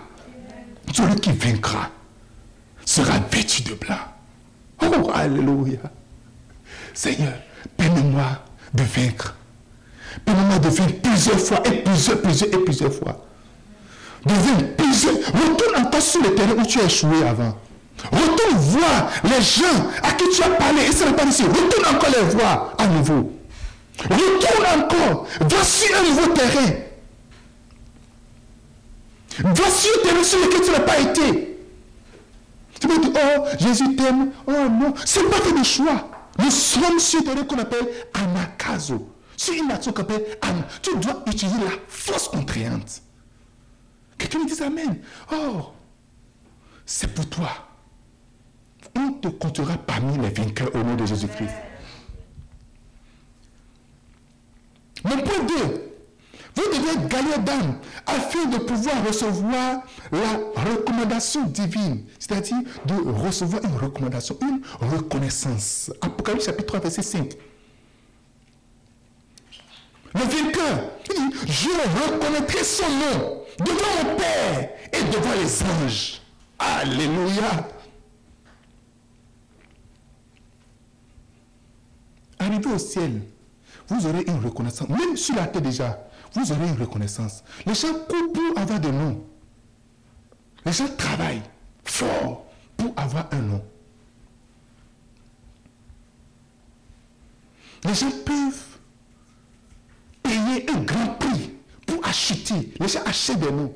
[0.94, 1.90] Celui qui vaincra
[2.86, 3.96] sera vêtu de blanc.
[4.82, 5.80] Oh, Alléluia.
[6.94, 7.34] Seigneur,
[7.76, 9.36] permets-moi de vaincre.
[10.26, 13.26] Permets-moi de venir plusieurs fois, et plusieurs, plusieurs, et plusieurs fois.
[14.26, 15.16] De venir plusieurs.
[15.16, 17.58] Retourne encore sur le terrain où tu as échoué avant.
[18.12, 21.44] Retourne voir les gens à qui tu as parlé et ça n'est pas ici.
[21.44, 23.32] Retourne encore les voir à nouveau.
[24.04, 25.28] Retourne encore.
[25.42, 26.74] Voici un nouveau terrain.
[29.40, 31.58] Voici un terrain sur lequel tu n'as pas été.
[32.80, 34.32] Tu vas dire, oh, Jésus t'aime.
[34.46, 36.10] Oh non, c'est pas fait de choix.
[36.40, 39.10] Nous sommes sur un terrain qu'on appelle anakazo.
[39.36, 40.64] Sur une nation qu'on appelle an.
[40.82, 43.02] Tu dois utiliser la force contrainte.
[44.18, 45.00] Quelqu'un me dit Amen.
[45.32, 45.68] Oh,
[46.86, 47.67] c'est pour toi.
[48.98, 51.54] On te comptera parmi les vainqueurs au nom de Jésus-Christ.
[55.04, 55.84] Mon point 2.
[56.56, 63.78] Vous devez gagner d'âme afin de pouvoir recevoir la recommandation divine, c'est-à-dire de recevoir une
[63.78, 65.92] recommandation, une reconnaissance.
[66.02, 67.38] Apocalypse chapitre 3, verset 5.
[70.16, 76.22] Le vainqueur, dit, je reconnaîtrai son nom devant mon Père et devant les anges.
[76.58, 77.68] Alléluia.
[82.40, 83.22] Arrivé au ciel,
[83.88, 84.90] vous aurez une reconnaissance.
[84.90, 86.00] Même sur la terre déjà,
[86.34, 87.44] vous aurez une reconnaissance.
[87.66, 89.24] Les gens courent pour avoir des noms.
[90.66, 91.42] Les gens travaillent
[91.84, 92.46] fort
[92.76, 93.64] pour avoir un nom.
[97.84, 98.80] Les gens peuvent
[100.22, 101.54] payer un grand prix
[101.86, 102.74] pour acheter.
[102.80, 103.74] Les gens achètent des noms.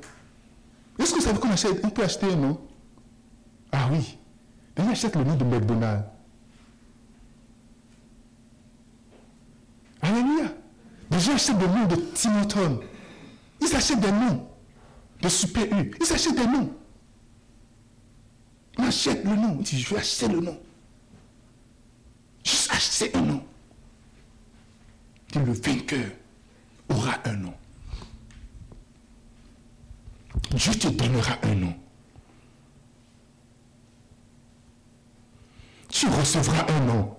[0.99, 2.59] Est-ce que vous savez qu'on achète, on peut acheter un nom?
[3.71, 4.17] Ah oui.
[4.77, 6.03] Les gens achètent le nom de McDonald's.
[10.01, 10.53] Alléluia.
[11.11, 12.81] Les gens achètent des noms de Timothon.
[13.59, 14.47] Ils achètent des noms
[15.21, 15.91] de Super U.
[15.99, 16.73] Ils achètent des noms.
[18.77, 19.57] On achète le nom.
[19.59, 20.59] Il dit, je vais acheter le nom.
[22.43, 23.43] Juste acheter un nom.
[25.35, 26.11] le vainqueur
[26.89, 27.53] aura un nom.
[30.51, 31.75] Dieu te donnera un nom.
[35.89, 37.17] Tu recevras un nom.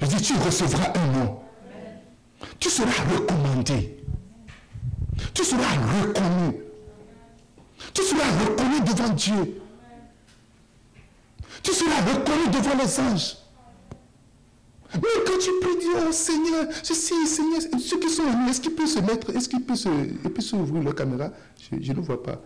[0.00, 1.40] Je dis, tu recevras un nom.
[2.58, 3.96] Tu seras recommandé.
[5.34, 6.60] Tu seras reconnu.
[7.92, 9.62] Tu seras reconnu devant Dieu.
[11.62, 13.36] Tu seras reconnu devant les anges.
[14.94, 18.74] Mais quand tu peux dire, oh Seigneur, sais, Seigneur, ceux qui sont venus, est-ce qu'ils
[18.74, 21.30] peuvent se mettre, est-ce qu'ils peuvent ouvrir leur caméra?
[21.70, 22.40] Je, ne vois pas.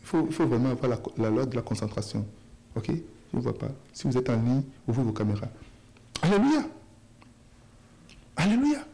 [0.00, 2.24] Il faut, il faut vraiment avoir la, la, loi de la concentration.
[2.76, 2.86] Ok?
[2.88, 3.68] Je ne vois pas.
[3.92, 5.48] Si vous êtes en ligne, ouvrez vos caméras.
[6.22, 6.64] Alléluia.
[8.42, 8.84] Alléluia.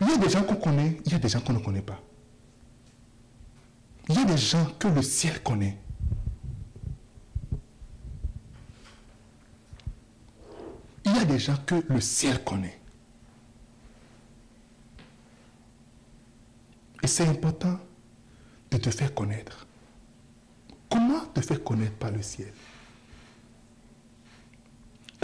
[0.00, 1.82] Il y a des gens qu'on connaît, il y a des gens qu'on ne connaît
[1.82, 2.00] pas.
[4.08, 5.76] Il y a des gens que le ciel connaît.
[11.04, 12.78] Il y a des gens que le ciel connaît.
[17.02, 17.80] Et c'est important
[18.70, 19.66] de te faire connaître.
[20.88, 22.52] Comment te faire connaître par le ciel?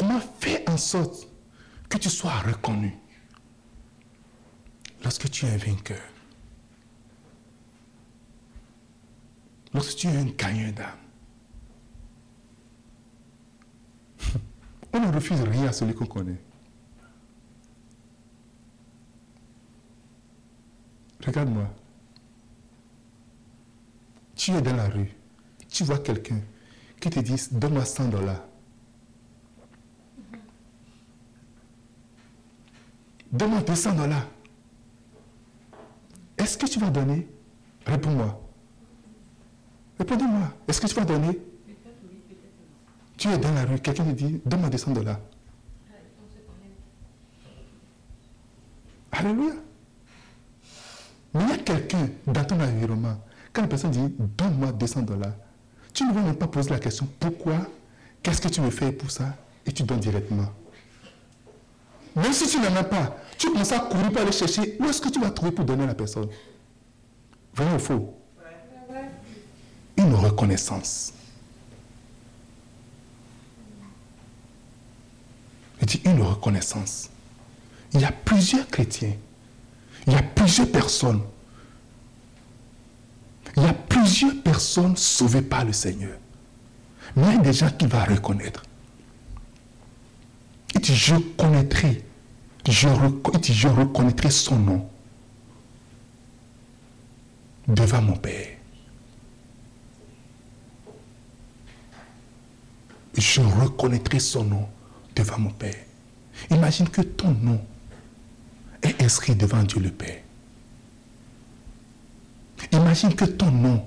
[0.01, 1.29] Comment faire en sorte
[1.91, 2.97] que tu sois reconnu
[5.05, 6.01] lorsque tu es un vainqueur?
[9.75, 10.97] Lorsque tu es un gagnant d'âme
[14.95, 16.41] On ne refuse rien à celui qu'on connaît.
[21.27, 21.69] Regarde-moi.
[24.35, 25.15] Tu es dans la rue.
[25.69, 26.41] Tu vois quelqu'un
[26.99, 28.50] qui te dit Donne-moi 100 dollars.
[33.33, 34.27] Donne-moi 200 dollars.
[36.37, 37.29] Est-ce que tu vas donner?
[37.87, 38.41] Réponds-moi.
[39.99, 40.53] Répondez-moi.
[40.67, 41.39] Est-ce que tu vas donner?
[43.17, 45.21] Tu es dans la rue, quelqu'un te dit Donne-moi 200 dollars.
[49.13, 49.53] Alléluia.
[51.35, 53.21] Mais il y a quelqu'un dans ton environnement,
[53.53, 55.35] quand la personne dit Donne-moi 200 dollars,
[55.93, 57.59] tu ne vas même pas poser la question Pourquoi?
[58.23, 59.37] Qu'est-ce que tu me fais pour ça?
[59.67, 60.49] Et tu donnes directement.
[62.17, 65.01] Même si tu n'en as pas, tu commences à courir pour aller chercher où est-ce
[65.01, 66.29] que tu vas trouver pour donner à la personne?
[67.55, 68.15] Vrai ou faux
[69.97, 71.13] Une reconnaissance.
[75.81, 77.11] Je dis une reconnaissance.
[77.93, 79.15] Il y a plusieurs chrétiens.
[80.07, 81.23] Il y a plusieurs personnes.
[83.57, 86.19] Il y a plusieurs personnes sauvées par le Seigneur.
[87.17, 88.63] Mais il y a des gens qui vont reconnaître.
[90.83, 92.03] Je connaîtrai,
[92.67, 92.89] je,
[93.43, 94.89] je reconnaîtrai son nom
[97.69, 98.57] devant mon Père.
[103.17, 104.69] Je reconnaîtrai son nom
[105.15, 105.75] devant mon Père.
[106.51, 107.61] Imagine que ton nom
[108.83, 110.23] est inscrit devant Dieu le Père.
[112.73, 113.85] Imagine que ton nom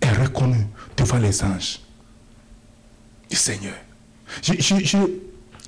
[0.00, 1.80] est reconnu devant les anges
[3.30, 3.74] du Seigneur.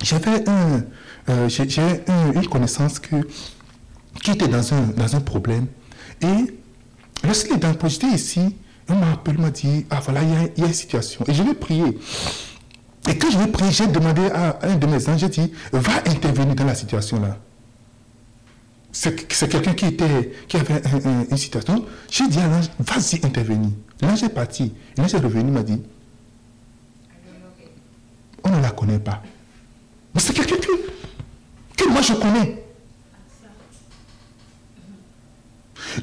[0.03, 0.83] J'avais un,
[1.29, 1.49] euh,
[2.35, 3.27] une connaissance que,
[4.23, 5.67] qui était dans un, dans un problème.
[6.21, 6.57] Et
[7.23, 8.55] lorsqu'il est dans le j'étais ici,
[8.89, 11.23] on m'a appelé, m'a dit, ah voilà, il y, a, il y, a, une situation.
[11.27, 11.99] Et je vais prier.
[13.09, 15.93] Et quand je vais prier, j'ai demandé à un de mes anges, j'ai dit, va
[16.07, 17.37] intervenir dans la situation là.
[18.93, 20.81] C'est quelqu'un qui, était, qui avait
[21.29, 21.85] une situation.
[22.09, 23.69] J'ai dit à l'ange, vas-y intervenir.
[24.01, 24.73] L'ange est parti.
[24.97, 25.81] L'ange est revenu, m'a dit,
[28.43, 29.23] on ne la connaît pas.
[30.13, 30.55] Mais c'est quelqu'un
[31.77, 32.63] que, moi je connais.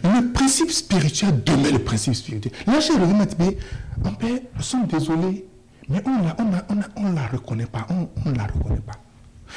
[0.04, 2.52] Le principe spirituel demeure le principe spirituel.
[2.66, 3.56] Là, j'ai revenu mais
[4.04, 5.46] en père, nous sommes désolés,
[5.88, 7.86] mais on ne la, reconnaît pas.
[7.90, 8.98] On ne la reconnaît pas.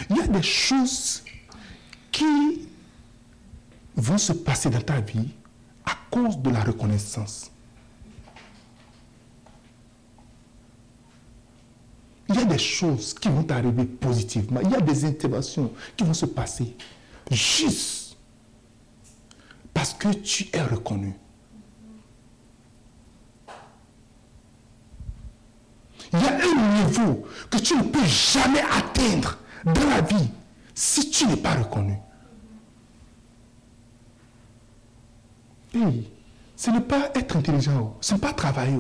[0.10, 1.24] Il y a des choses
[2.12, 2.68] qui
[3.96, 5.30] vont se passer dans ta vie
[5.86, 7.51] à cause de la reconnaissance.
[12.42, 14.62] Y a des choses qui vont arriver positivement.
[14.62, 16.76] Il y a des interventions qui vont se passer
[17.30, 18.18] juste
[19.74, 21.14] parce que tu es reconnu.
[26.14, 30.30] Il y a un niveau que tu ne peux jamais atteindre dans la vie
[30.74, 31.98] si tu n'es pas reconnu.
[35.74, 36.04] Et
[36.58, 38.78] ce n'est pas être intelligent, ce n'est pas travailler.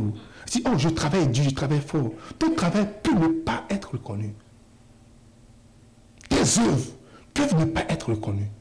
[0.52, 2.12] Si, oh, je travaille dur, je travaille fort.
[2.38, 4.36] Ton travail peut ne pas être reconnu.
[6.28, 6.92] Tes œuvres
[7.34, 8.52] peuvent ne pas être reconnues.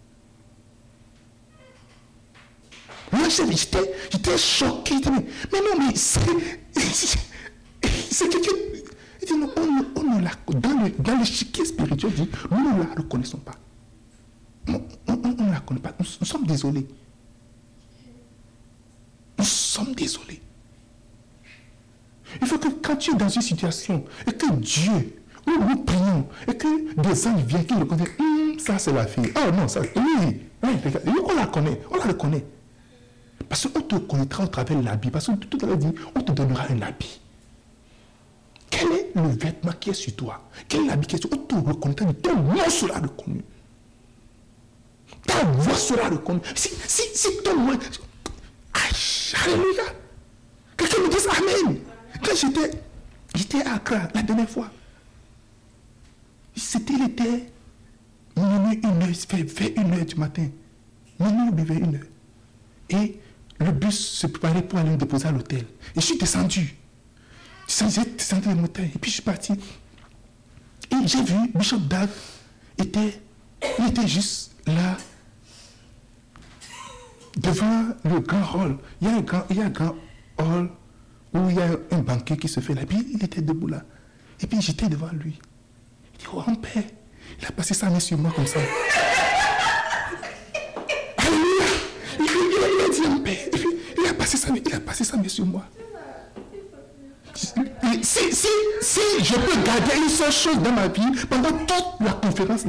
[3.10, 5.00] Moi, j'étais choqué.
[5.52, 6.20] Mais non, mais c'est
[8.28, 8.52] quelqu'un.
[9.32, 9.48] On,
[9.96, 10.20] on,
[10.60, 13.56] dans, le, dans l'échiquier spirituel, dit, nous ne la reconnaissons pas.
[14.68, 14.74] On,
[15.16, 15.92] ne la connaît pas.
[15.98, 16.86] nous sommes désolés.
[19.36, 20.40] Nous sommes désolés.
[22.40, 25.16] Il faut que quand tu es dans une situation et que Dieu,
[25.46, 29.06] ou nous prions, et que des anges viennent qui le connaissent, hum, ça c'est la
[29.06, 29.32] fille.
[29.36, 32.44] Oh non, ça, oui, on la connaît, on la reconnaît.
[33.48, 35.10] Parce qu'on te connaîtra au travers l'habit.
[35.10, 37.20] Parce que tout à l'heure dit, on te donnera un habit.
[38.70, 40.40] Quel est le vêtement qui est sur toi?
[40.68, 41.38] Quel est l'habit qui est sur toi?
[41.52, 43.42] On te reconnaîtra, ton nom sera reconnu.
[45.26, 46.40] Ta voix sera reconnue.
[46.54, 47.78] Si, si, si ton nom...
[49.44, 49.82] Alléluia.
[50.76, 51.80] Quelqu'un me dise Amen.
[52.22, 52.70] Quand j'étais,
[53.34, 54.70] j'étais à Accra la dernière fois,
[56.54, 57.46] c'était l'été,
[58.36, 60.48] minuit, une heure, fait une heure du matin.
[61.18, 62.06] Minuit, vers une heure.
[62.90, 63.20] Et
[63.58, 65.66] le bus se préparait pour aller me déposer à l'hôtel.
[65.94, 66.76] Et je suis descendu.
[67.68, 68.84] J'ai descendu le moteur.
[68.84, 69.52] Et puis je suis parti.
[69.52, 72.08] Et j'ai vu Bishop Dag
[72.78, 73.20] était,
[73.78, 74.96] il était juste là,
[77.36, 78.78] devant le grand hall.
[79.00, 79.94] Il y a un grand, il y a un grand
[80.38, 80.70] hall
[81.34, 82.82] où il y a un banquet qui se fait là.
[82.86, 83.82] Puis il était debout là.
[84.42, 85.38] Et puis j'étais devant lui.
[86.14, 86.82] Il dit, oh, père,
[87.40, 88.58] il a passé sa main sur moi comme ça.
[91.18, 91.64] Alléluia.
[92.18, 93.02] Il, a dit.
[93.46, 93.66] Et puis
[93.98, 95.64] il a passé sa main, il a passé sa main sur moi.
[98.02, 98.48] Si, si,
[98.80, 102.64] si je peux garder une seule chose dans ma vie pendant toute la conférence,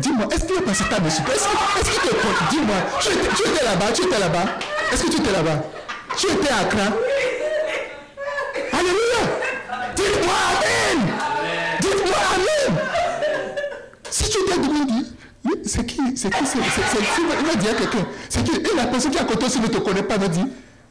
[0.00, 1.34] dis-moi, est-ce qu'il a passé ta main sur toi?
[1.34, 4.44] Est-ce qu'il te Dis-moi, tu, étais là-bas, tu étais là-bas
[4.92, 5.62] Est-ce que tu étais là-bas?
[6.16, 6.92] Tu étais à Accra?
[15.72, 18.06] C'est qui C'est qui C'est Il va dire à quelqu'un.
[18.28, 20.28] C'est qui Et la personne qui est à côté aussi ne te connaît pas, va
[20.28, 20.46] dire.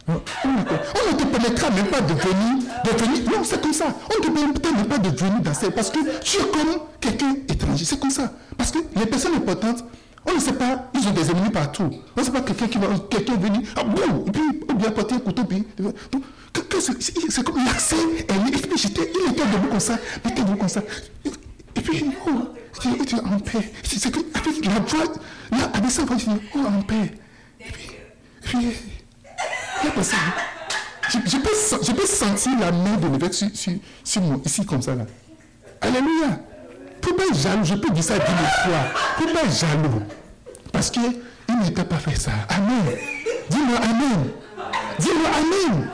[0.07, 3.31] On ne te permettra même pas de venir, de venir.
[3.31, 3.85] Non, c'est comme ça.
[4.11, 5.75] On ne te permettra même pas de venir dans cette.
[5.75, 7.85] Parce que tu es comme quelqu'un étranger.
[7.85, 8.33] C'est comme ça.
[8.57, 9.85] Parce que les personnes importantes,
[10.25, 11.89] on ne sait pas, ils ont des ennemis partout.
[12.17, 15.15] On ne sait pas quelqu'un qui va, quelqu'un venir, ah, et puis on vient porter
[15.15, 15.43] un couteau.
[16.79, 20.82] C'est comme l'accès, il était debout comme ça, il était debout comme ça.
[21.76, 22.53] Et puis, oh,
[22.86, 23.72] il dit, en paix.
[23.84, 25.13] C'est que, avec la voix,
[25.51, 27.11] là, avec sa voix, il dit, oh, en paix.
[27.59, 28.57] Et puis, et puis,
[29.84, 30.15] il a passé.
[31.09, 34.65] Je, je, peux, je peux sentir la main de l'évêque sur, sur, sur moi, ici,
[34.65, 35.05] comme ça, là.
[35.82, 36.39] Alléluia.
[37.03, 38.26] Faut pas jaloux, je peux dire ça dix
[38.63, 38.93] fois.
[39.17, 40.01] Faut pas jaloux?
[40.72, 41.19] Parce qu'il
[41.63, 42.32] n'était pas fait ça.
[42.49, 42.95] Amen.
[43.49, 44.30] Dis-moi Amen.
[44.99, 45.89] Dis-moi Amen.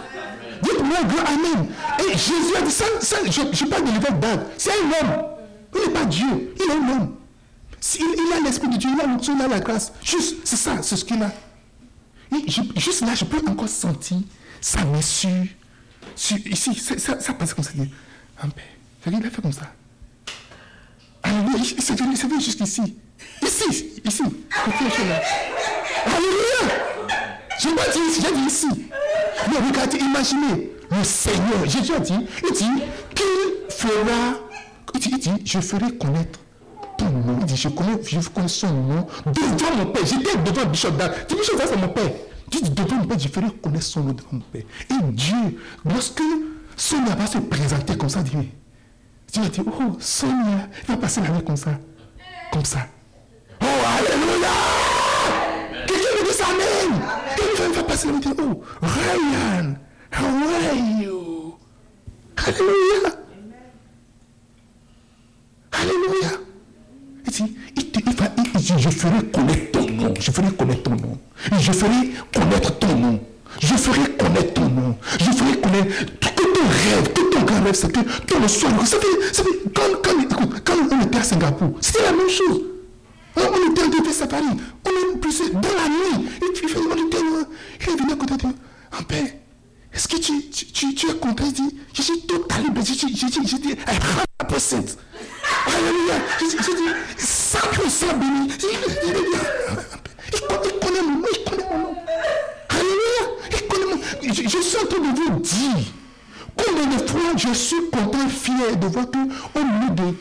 [0.61, 1.67] Dites-moi grand Amen.
[1.99, 4.39] Et Jésus a dit ça, ça je, parle de l'évêque d'Ag.
[4.57, 5.36] C'est un homme.
[5.75, 6.53] Il n'est pas Dieu.
[6.55, 7.15] Il est un homme.
[7.99, 9.93] Il, il a l'esprit de Dieu, il a l'onction, il a la grâce.
[10.03, 11.31] Juste, c'est ça, c'est ce qu'il a.
[12.75, 14.17] Juste là, je peux encore sentir
[14.59, 15.45] sa mesure.
[16.45, 17.71] Ici, ça, ça passe comme ça.
[18.41, 18.65] Un père.
[19.05, 19.71] Il a fait comme ça.
[21.23, 21.63] Alléluia.
[21.79, 22.97] C'est venu, c'est venu jusqu'ici.
[23.41, 24.23] Ici, ici.
[24.63, 25.21] Alléluia.
[27.59, 28.67] Je n'ai pas dit ici, j'ai dit ici.
[29.49, 32.13] Mais regardez, imaginez, le Seigneur, Jésus a dit,
[32.43, 32.83] il dit
[33.15, 34.39] qu'il fera,
[34.95, 36.39] il dit, je ferai connaître
[36.97, 37.37] ton nom.
[37.41, 40.05] Il dit, je connais, je connais son nom devant mon Père.
[40.05, 41.11] J'étais devant Bishop Dan.
[41.27, 42.11] dis Bishop c'est mon Père.
[42.53, 44.63] Il dit, devant mon Père, je ferai connaître son nom devant mon Père.
[44.89, 46.21] Et Dieu, lorsque
[46.75, 48.31] Sonia va se présenter comme ça, dit,
[49.33, 51.71] Dieu dit, oh, Sonia, il va passer la nuit comme ça.
[52.51, 52.87] Comme ça.
[53.61, 54.47] Oh, Alléluia!
[55.87, 57.01] Quelqu'un me dit Amen.
[57.35, 59.75] Quelqu'un va passer la nuit, oh, Ryan,
[60.11, 61.55] how are you?
[65.71, 66.31] Alléluia.
[67.25, 70.13] Il dit, il te, il va, il dit, je ferai connaître ton nom.
[70.19, 71.17] Je ferai connaître ton nom.
[71.59, 73.19] Je ferai connaître ton nom.
[73.59, 74.97] Je ferai connaître ton nom.
[75.19, 78.73] Je ferai connaître que ton rêve, que ton grand rêve, c'est que ton le soir.
[78.79, 79.03] Vous savez,
[79.75, 82.61] quand, quand, quand on était à Singapour, c'était la même chose.
[83.35, 84.45] On était en début à Paris.
[84.85, 86.29] On est plus dans la nuit.
[86.37, 88.53] Et puis, il est venu à côté de moi.
[88.99, 89.39] En paix.
[89.93, 91.45] Est-ce que tu, tu, tu, tu, es content?
[91.45, 92.93] Il dit, je suis totalement blessé.
[92.93, 94.97] J'ai dit, j'ai dit, I have a percent.
[95.65, 96.15] Alléluia.
[96.39, 96.47] J'ai
[97.47, 98.53] dit, 100% béni.
[100.33, 100.39] Il
[100.79, 101.95] connaît mon nom, il connaît mon nom.
[102.69, 103.23] Alléluia.
[103.51, 104.33] Il connaît mon.
[104.33, 105.93] Je, je suis en train de vous dire.
[106.57, 109.19] Combien de fois je suis content, fier de voir qu'au
[109.63, 110.15] milieu de,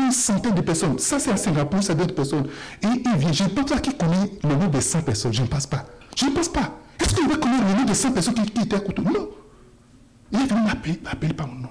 [0.00, 2.46] une centaine de personnes, ça c'est à Singapour, c'est d'autres personnes,
[2.82, 5.42] et il vient, je ne pense pas qu'il connaît le nom de 100 personnes, je
[5.42, 5.84] ne pense pas.
[6.16, 6.78] Je ne pense pas.
[7.00, 9.02] Est-ce qu'il va connaître le nom de 100 personnes qui, qui étaient à côté?
[9.02, 9.28] Non.
[10.30, 11.68] Il est venu m'appeler, par mon nom.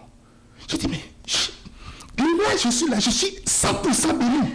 [0.67, 1.49] Je dis, mais je,
[2.21, 4.51] moi je suis là, je suis 100% béni.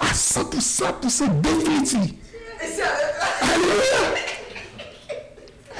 [0.00, 2.06] À 100%, définitivement.
[3.42, 4.02] Alléluia.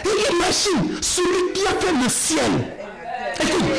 [0.05, 2.53] Et imagine, celui qui a fait le ciel,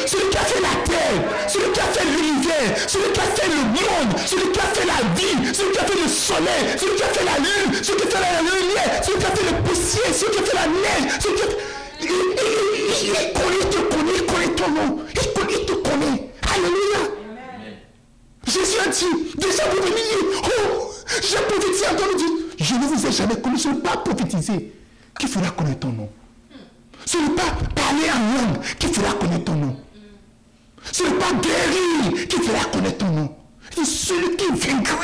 [0.05, 3.47] celui qui a fait la terre, celui qui a fait l'univers, celui qui a fait
[3.47, 6.95] le monde, celui qui a fait la vie, celui qui a fait le soleil, celui
[6.95, 9.51] qui a fait la lune, celui qui a fait la lumière, celui qui a fait
[9.51, 11.57] le poussière, celui qui a fait la neige, celui qui a fait...
[12.01, 12.11] Il, il,
[13.03, 14.89] il, connaît, il te connaît, il connaît ton nom.
[15.35, 16.31] Connaît, il te connaît.
[16.53, 17.01] Alléluia.
[18.47, 21.85] Jésus a dit, déjà vous venez, oh, j'ai prophétisé
[22.59, 24.73] je ne vous ai jamais connu, je ne pas prophétiser.
[25.17, 26.09] Qui fera connaître ton nom
[27.05, 29.75] ce n'est pas parler en langue qui fera connaître ton nom.
[30.91, 33.35] Ce n'est pas guérir qui fera connaître ton nom.
[33.75, 34.95] C'est celui qui vaincra.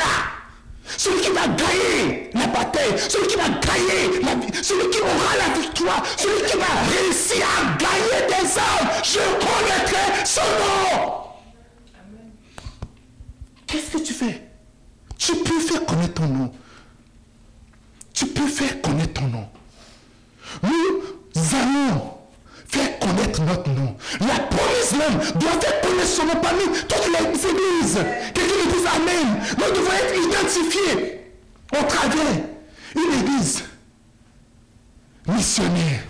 [0.97, 5.35] Celui qui va gagner la bataille, celui qui va gagner la vie, celui qui aura
[5.35, 6.65] la victoire, celui qui va
[6.95, 11.24] réussir à gagner des âmes, je connaîtrai son nom.
[13.67, 14.41] Qu'est-ce que tu fais?
[15.17, 16.51] Tu peux faire connaître ton nom.
[18.13, 19.47] Tu peux faire connaître ton nom.
[20.63, 20.71] Nous,
[21.55, 22.11] allons
[22.67, 23.95] faire connaître notre nom.
[24.21, 27.99] La police même doit faire connaître son nom parmi toutes les églises.
[28.33, 29.41] Quelqu'un me dise Amen.
[29.57, 31.21] Nous devons être identifiés
[31.73, 32.43] au travers
[32.95, 33.63] une église
[35.27, 36.04] missionnaire.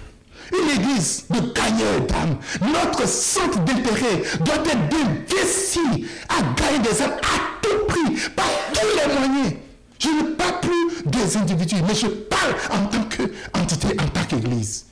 [0.53, 2.37] Une église de gagneurs d'âmes.
[2.61, 5.81] Notre centre d'intérêt doit être d'investir
[6.29, 9.53] à gagner des âmes à tout prix, par tous les moyens.
[9.99, 14.85] Je ne parle plus des individus, mais je parle en tant qu'entité, en tant qu'église.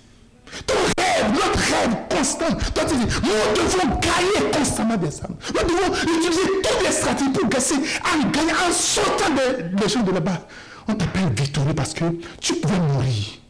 [0.65, 5.35] Ton rêve, notre rêve constant, nous devons gagner constamment des âmes.
[5.47, 9.33] Nous devons utiliser toutes les stratégies pour gagner, en gagner, en sautant
[9.73, 10.47] des, gens de là-bas.
[10.87, 12.05] On t'appelle victorieux parce que
[12.39, 13.42] tu pouvais mourir.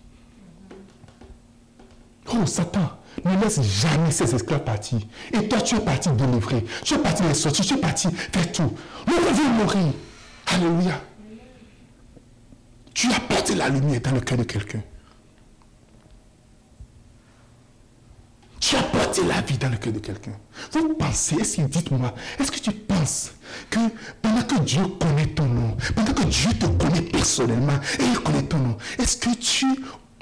[2.32, 2.89] Oh Satan,
[3.26, 4.99] ne laisse jamais ces esclaves partir.
[5.34, 6.65] Et toi, tu es parti délivrer.
[6.84, 7.65] Tu es parti les sortir.
[7.65, 8.74] Tu es parti faire tout.
[9.07, 9.93] Nous devons mourir.
[10.47, 11.01] Alléluia.
[12.93, 14.82] Tu apportes la lumière dans le cœur de quelqu'un.
[18.59, 20.32] Tu as porté la vie dans le cœur de quelqu'un.
[20.71, 23.34] Vous pensez, est-ce que dites-moi, est-ce que tu penses
[23.69, 23.80] que
[24.21, 28.43] pendant que Dieu connaît ton nom, pendant que Dieu te connaît personnellement et il connaît
[28.43, 29.65] ton nom, est-ce que tu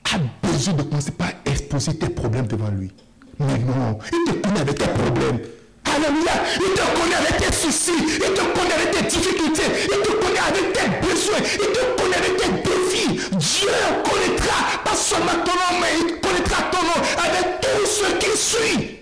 [0.06, 2.92] as besoin de commencer par exposer tes problèmes devant lui
[3.40, 5.40] Mais non, il te connaît avec tes problèmes.
[5.86, 6.32] Alléluia.
[6.56, 7.92] Il te connaît avec tes soucis.
[7.98, 9.64] Il te connaît avec tes difficultés.
[9.84, 11.42] Il te connaît avec tes besoins.
[11.54, 13.30] Il te connaît avec tes défis.
[13.38, 13.70] Dieu
[14.04, 18.98] connaîtra pas seulement ton nom, mais il connaîtra ton nom avec tous ceux qui suivent.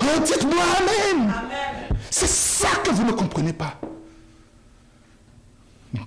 [0.00, 1.32] Oh, dites-moi Amen.
[2.10, 3.80] C'est ça que vous ne comprenez pas.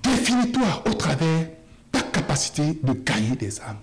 [0.04, 1.48] Définis-toi au travers
[1.96, 3.78] ta capacité de gagner des âmes.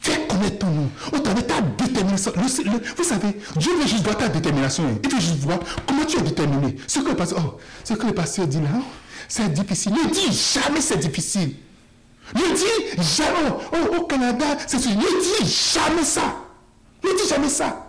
[0.00, 0.90] Fais connaître ton nom.
[1.12, 2.32] Au travers ta détermination.
[2.36, 4.84] vous savez, Dieu veut juste voir ta détermination.
[5.02, 6.76] Il veut juste voir comment tu es déterminé.
[6.86, 8.80] Ce que le pasteur, oh, ce que le pasteur dit là,
[9.28, 9.92] c'est difficile.
[9.92, 11.54] Ne dis jamais c'est difficile.
[12.34, 16.36] Ne dis jamais, oh, au Canada, c'est Ne dis jamais ça.
[17.04, 17.84] Ne dis jamais ça.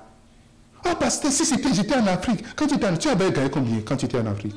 [0.85, 3.81] Ah, pasteur, si c'était, j'étais en Afrique, quand tu étais en, tu avais gagné combien
[3.81, 4.55] quand tu étais en Afrique?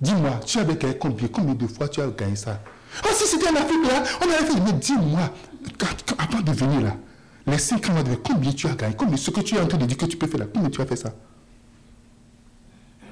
[0.00, 1.28] Dis-moi, tu avais gagné combien?
[1.28, 2.60] Combien de fois tu as gagné ça?
[3.02, 5.32] Ah, si c'était en Afrique là, on avait fait, mais dis-moi,
[6.18, 6.96] avant de venir là,
[7.46, 8.94] les 5 ans, combien tu as gagné?
[8.96, 10.70] Combien, ce que tu es en train de dire que tu peux faire là, combien
[10.70, 11.12] tu as fait ça?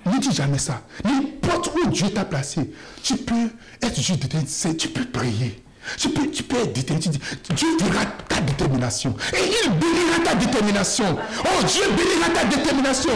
[0.06, 0.82] Ne dis jamais ça.
[1.04, 2.70] N'importe où Dieu t'a placé,
[3.02, 3.50] tu peux
[3.82, 5.62] être juste déterminé, tu peux prier.
[5.98, 7.18] Tu peux, tu peux être déterminé.
[7.54, 9.14] Dieu verra ta détermination.
[9.32, 11.16] Et il bénira ta détermination.
[11.40, 13.12] Oh, Dieu bénira ta détermination.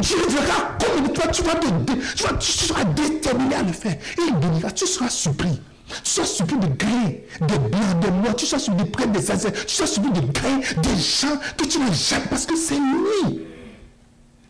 [0.00, 3.96] Dieu verra comment toi tu vas te tu, vas, seras déterminé à le faire.
[4.18, 4.70] Il bénira.
[4.70, 5.60] Tu seras surpris.
[5.88, 8.34] Tu seras surpris de gagner des biens, des lois.
[8.34, 9.52] Tu seras surpris de prendre des azers.
[9.52, 12.26] Tu seras surpris de gagner des gens que tu n'as jamais.
[12.28, 13.40] Parce que c'est lui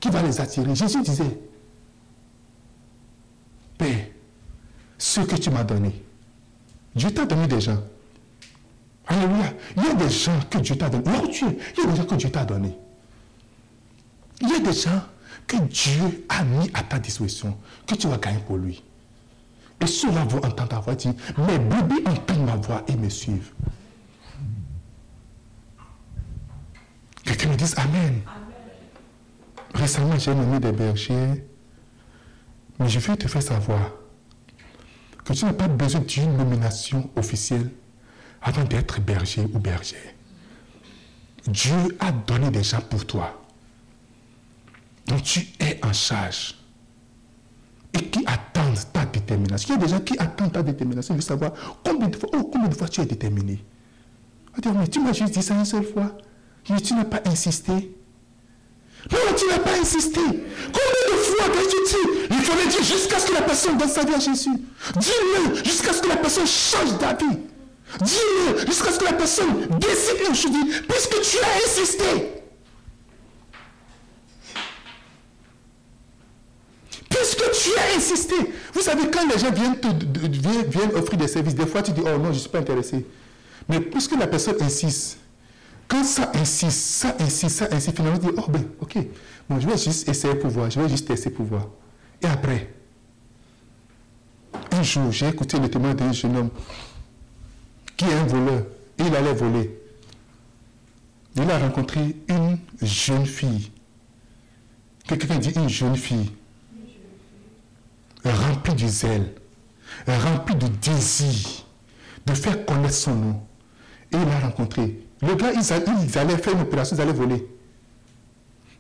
[0.01, 0.75] qui va les attirer.
[0.75, 1.39] Jésus disait,
[3.79, 4.07] Père,
[4.99, 6.03] ce que tu m'as donné,
[6.95, 7.79] Dieu t'a donné des gens.
[9.07, 9.53] Alléluia.
[9.77, 11.05] Il y a des gens que Dieu t'a donné.
[11.05, 12.77] Là où tu es, il y a des gens que Dieu t'a donné.
[14.41, 15.03] Il y a des gens
[15.47, 18.83] que Dieu a mis à ta disposition, que tu vas gagner pour lui.
[19.81, 23.53] Et ceux-là vont entendre ta voix dire, mes bébés entendent ma voix et me suivent.
[27.25, 28.23] Quelqu'un me dise Amen.
[29.75, 31.45] Récemment, j'ai nommé des bergers,
[32.79, 33.91] mais je veux te faire savoir
[35.25, 37.71] que tu n'as pas besoin d'une nomination officielle
[38.41, 40.15] avant d'être berger ou berger.
[41.47, 43.46] Dieu a donné des gens pour toi.
[45.07, 46.55] Donc tu es en charge.
[47.95, 49.75] Et qui attendent ta détermination?
[49.75, 51.15] Il y a des gens qui attendent ta détermination.
[51.15, 51.53] Ils veulent savoir
[51.85, 53.65] combien de fois, oh, combien de fois tu es déterminé?
[54.57, 56.17] Mais tu m'as juste dit ça une seule fois.
[56.71, 57.73] Mais tu n'as pas insisté.
[59.13, 60.21] Non, tu n'as pas insisté.
[60.21, 64.05] Combien de fois que tu dis Il dire jusqu'à ce que la personne donne sa
[64.05, 64.51] vie à Jésus?
[64.97, 67.39] Dis-le jusqu'à ce que la personne change d'avis.
[68.03, 70.51] Dis-le jusqu'à ce que la personne décide une chose,
[70.89, 72.36] puisque tu as insisté.
[77.19, 78.35] Puisque tu as insisté.
[78.73, 79.77] Vous savez, quand les gens viennent,
[80.69, 83.07] viennent, offrir des services, des fois tu dis, oh non, je ne suis pas intéressé.
[83.69, 85.19] Mais puisque la personne insiste,
[85.89, 88.99] quand ça insiste, ça insiste, ça insiste, finalement, tu dis, oh ben, ok,
[89.49, 91.69] bon, je vais juste essayer pour voir, je vais juste essayer pour voir.
[92.23, 92.73] Et après,
[94.73, 96.51] un jour, j'ai écouté le témoin d'un jeune homme
[97.97, 98.63] qui est un voleur.
[98.99, 99.79] Et il allait voler.
[101.37, 103.71] Il a rencontré une jeune fille.
[105.07, 106.31] Quelqu'un dit une jeune fille.
[108.29, 109.33] Remplie de zèle,
[110.07, 111.65] remplie de désir
[112.27, 113.43] de faire connaître son nom.
[114.13, 115.01] Et il a rencontré.
[115.23, 117.47] Le gars, ils allaient, faire une opération, ils allaient voler.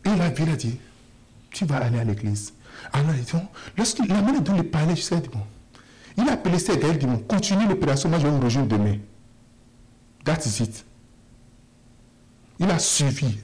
[0.04, 0.78] Et il a vu, il a dit,
[1.50, 2.52] tu vas aller à l'église.
[2.92, 3.10] Alors,
[3.76, 5.22] lorsqu'il la manière dont il parlait, je sais,
[6.18, 8.68] il a appelé ses gars, il dit, bon, continue l'opération, moi je vais vous rejoindre
[8.68, 8.98] demain.
[10.24, 10.84] That's it.
[12.58, 13.38] Il a suivi.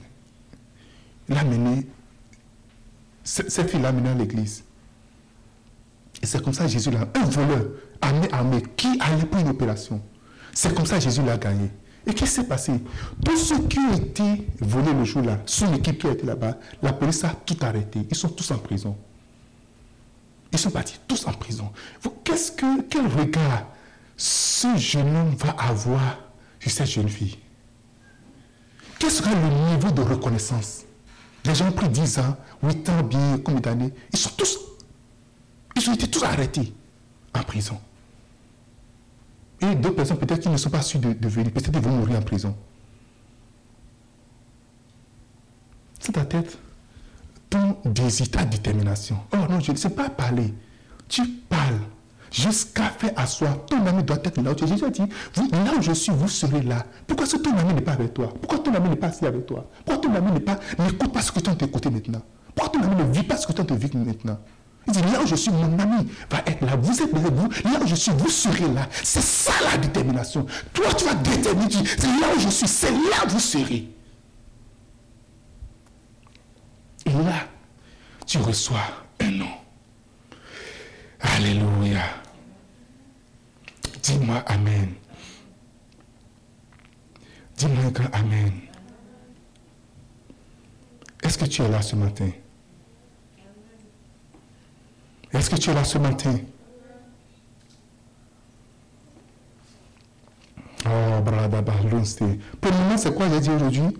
[1.29, 1.87] Il a mené,
[3.23, 4.63] cette fille l'a mené à l'église.
[6.23, 7.65] Et c'est comme ça que Jésus l'a, un voleur,
[7.99, 10.01] armé, armé, qui allait pour une opération.
[10.53, 11.69] C'est comme ça que Jésus l'a gagné.
[12.07, 12.71] Et qu'est-ce qui s'est passé?
[13.23, 16.93] Tous ceux qui ont été volés le jour-là, son équipe qui a été là-bas, la
[16.93, 18.07] police a tout arrêté.
[18.09, 18.95] Ils sont tous en prison.
[20.53, 21.69] Ils sont partis tous en prison.
[22.23, 23.67] Qu'est-ce que, quel regard
[24.15, 26.19] ce jeune homme va avoir
[26.59, 27.37] sur cette jeune fille?
[28.97, 30.83] Quel sera le niveau de reconnaissance?
[31.43, 33.93] Les gens ont pris 10 ans, 8 ans, bien, combien d'années?
[34.13, 34.57] Ils sont tous,
[35.75, 36.73] ils ont été tous arrêtés
[37.33, 37.79] en prison.
[39.61, 42.21] Et d'autres personnes, peut-être qui ne sont pas sûres de, venir, peut-être vont mourir en
[42.21, 42.55] prison.
[45.99, 46.57] C'est ta tête
[47.53, 49.17] ton désir, ta détermination.
[49.31, 50.53] Oh non, je ne sais pas parler.
[51.07, 51.81] Tu parles
[52.31, 53.65] jusqu'à faire asseoir.
[53.67, 54.67] Ton ami doit être là où tu.
[54.67, 55.03] Jésus a dit,
[55.35, 56.83] là où je suis, vous serez là.
[57.05, 58.33] Pourquoi ce ton ami n'est pas avec toi?
[58.41, 59.69] Pourquoi ton ami n'est pas assis avec toi?
[59.85, 62.21] Pourquoi ton ami n'est pas, n'écoute pas ce que tu as écouté maintenant?
[62.55, 64.39] Pourquoi ton ami ne vit pas ce que tu as vécu maintenant?
[64.87, 66.75] Il dit, là où je suis, mon ami va être là.
[66.75, 67.49] Vous êtes vous.
[67.63, 68.87] Là où je suis, vous serez là.
[68.91, 70.45] C'est ça la détermination.
[70.73, 71.87] Toi, tu vas déterminer.
[71.97, 72.67] C'est là où je suis.
[72.67, 73.89] C'est là où vous serez.
[77.05, 77.47] Et là,
[78.25, 78.81] tu reçois
[79.19, 79.51] un nom.
[81.19, 82.03] Alléluia.
[84.01, 84.93] Dis-moi Amen.
[87.57, 88.51] Dis-moi un Amen.
[91.21, 92.29] Est-ce que tu es là ce matin?
[95.33, 96.35] Est-ce que tu es là ce matin?
[100.85, 100.89] Oh,
[102.61, 103.97] Pour le moment, c'est quoi j'ai dit aujourd'hui?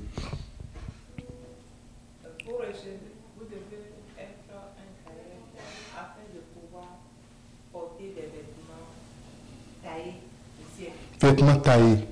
[11.24, 12.06] vêtements taillés,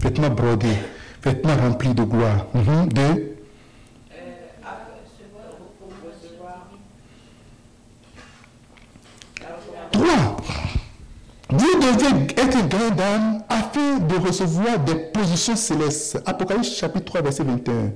[0.00, 0.76] vêtements brodés,
[1.22, 2.46] vêtements remplis de gloire.
[2.52, 2.88] Mhm.
[2.96, 3.36] Euh,
[11.98, 14.14] devez être grand d'âme afin de
[14.84, 16.22] des positions célestes.
[16.26, 17.92] Apocalypse chapitre 3, verset 21.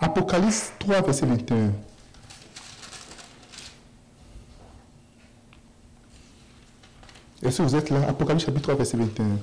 [0.00, 1.72] Apocalypse 3, verset 21.
[7.42, 8.08] Est-ce que vous êtes là?
[8.08, 9.38] Apocalypse chapitre 3, verset 21.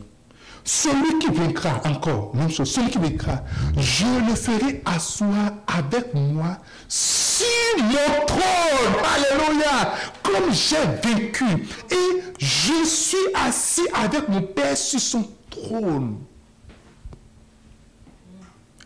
[0.63, 3.43] Celui qui vaincra, encore, même chose, celui qui vaincra,
[3.77, 6.57] je le ferai asseoir avec moi
[7.39, 9.03] sur mon trône.
[9.15, 9.93] Alléluia.
[10.23, 11.45] Comme j'ai vécu.
[11.91, 16.19] Et je suis assis avec mon Père sur son trône.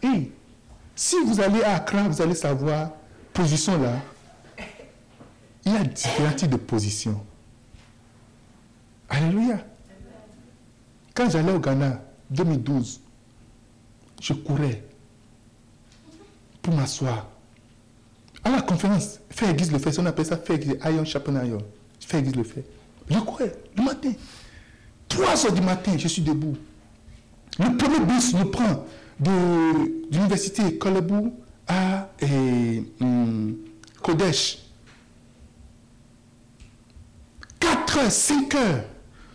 [0.02, 0.32] Et
[0.96, 2.92] si vous allez à Accra, vous allez savoir,
[3.34, 3.94] position là,
[5.66, 7.24] il y a différents types de positions.
[9.10, 9.60] Alléluia.
[11.14, 12.02] Quand j'allais au Ghana,
[12.32, 13.00] 2012,
[14.22, 14.84] je courais
[16.62, 17.33] pour m'asseoir.
[18.44, 21.60] À la conférence, faire église le fait, on appelle ça faire église, iron sharpen iron.
[22.00, 22.66] Faire église le fait.
[23.10, 24.12] Je courais le matin.
[25.08, 26.58] 3 heures du matin, je suis debout.
[27.60, 28.86] Le premier bus me prend
[29.20, 31.34] de l'université Kolebou
[31.68, 33.56] à et, hum,
[34.02, 34.60] Kodesh.
[37.60, 38.84] 4 heures, 5 heures,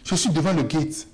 [0.05, 1.07] je suis devant le gate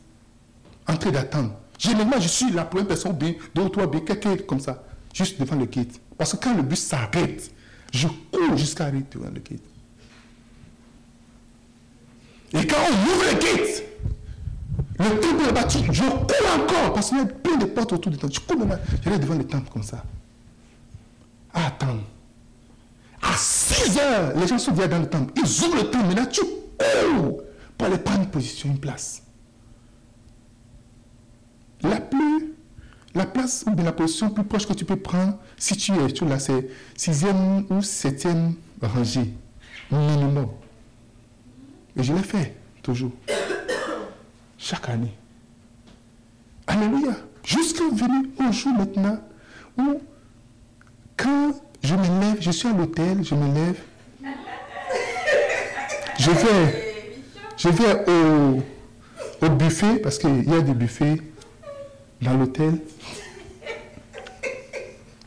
[0.88, 1.52] en train d'attendre.
[1.78, 4.82] Généralement, je suis la première personne, deux ou trois, bien, quelqu'un comme ça,
[5.12, 6.00] juste devant le gate.
[6.16, 7.50] Parce que quand le bus s'arrête,
[7.94, 9.62] je cours jusqu'à devant le gate.
[12.52, 13.84] Et quand on ouvre le gate,
[14.98, 18.10] le temple est battu, je cours encore, parce qu'il y a plein de portes autour
[18.10, 18.34] du temple.
[18.34, 20.04] Je cours devant, j'allais devant le temple comme ça.
[21.52, 22.02] À attendre.
[23.22, 25.32] À 6 heures, les gens sont déjà dans le temple.
[25.36, 27.42] Ils ouvrent le temple, maintenant tu cours
[27.78, 29.22] pour aller prendre une position, une place.
[31.82, 32.33] La plus,
[33.14, 36.24] la place bien la position plus proche que tu peux prendre, si tu es, tu
[36.38, 39.32] c'est sixième ou septième rangée,
[39.90, 40.48] minimum.
[41.96, 43.12] Et je l'ai fait, toujours.
[44.58, 45.14] Chaque année.
[46.66, 47.12] Alléluia.
[47.44, 49.20] Jusqu'à venir au jour maintenant
[49.78, 50.00] où,
[51.16, 51.52] quand
[51.82, 53.80] je me lève, je suis à l'hôtel, je me lève,
[56.18, 56.94] je vais,
[57.56, 58.04] je vais
[59.42, 61.20] au buffet, parce qu'il y a des buffets
[62.24, 62.80] dans l'hôtel.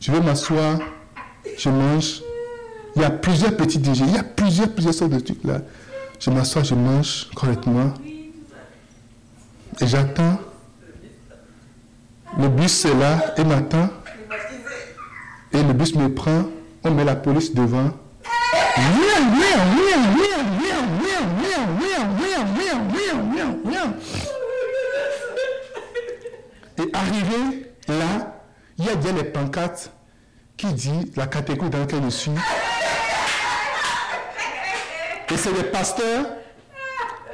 [0.00, 0.78] Je vais m'asseoir,
[1.56, 2.22] je mange.
[2.96, 5.60] Il y a plusieurs petits déjeuners, il y a plusieurs, plusieurs sortes de trucs là.
[6.18, 7.94] Je m'assois, je mange correctement.
[9.80, 10.38] Et j'attends.
[12.36, 13.88] Le bus est là et m'attend.
[15.52, 16.44] Et le bus me prend.
[16.84, 17.90] On met la police devant.
[18.76, 18.80] Et
[26.98, 28.34] arrivé là,
[28.78, 29.90] il y a bien les pancartes
[30.56, 32.32] qui dit la catégorie dans laquelle je suis.
[35.30, 36.26] Et c'est les pasteurs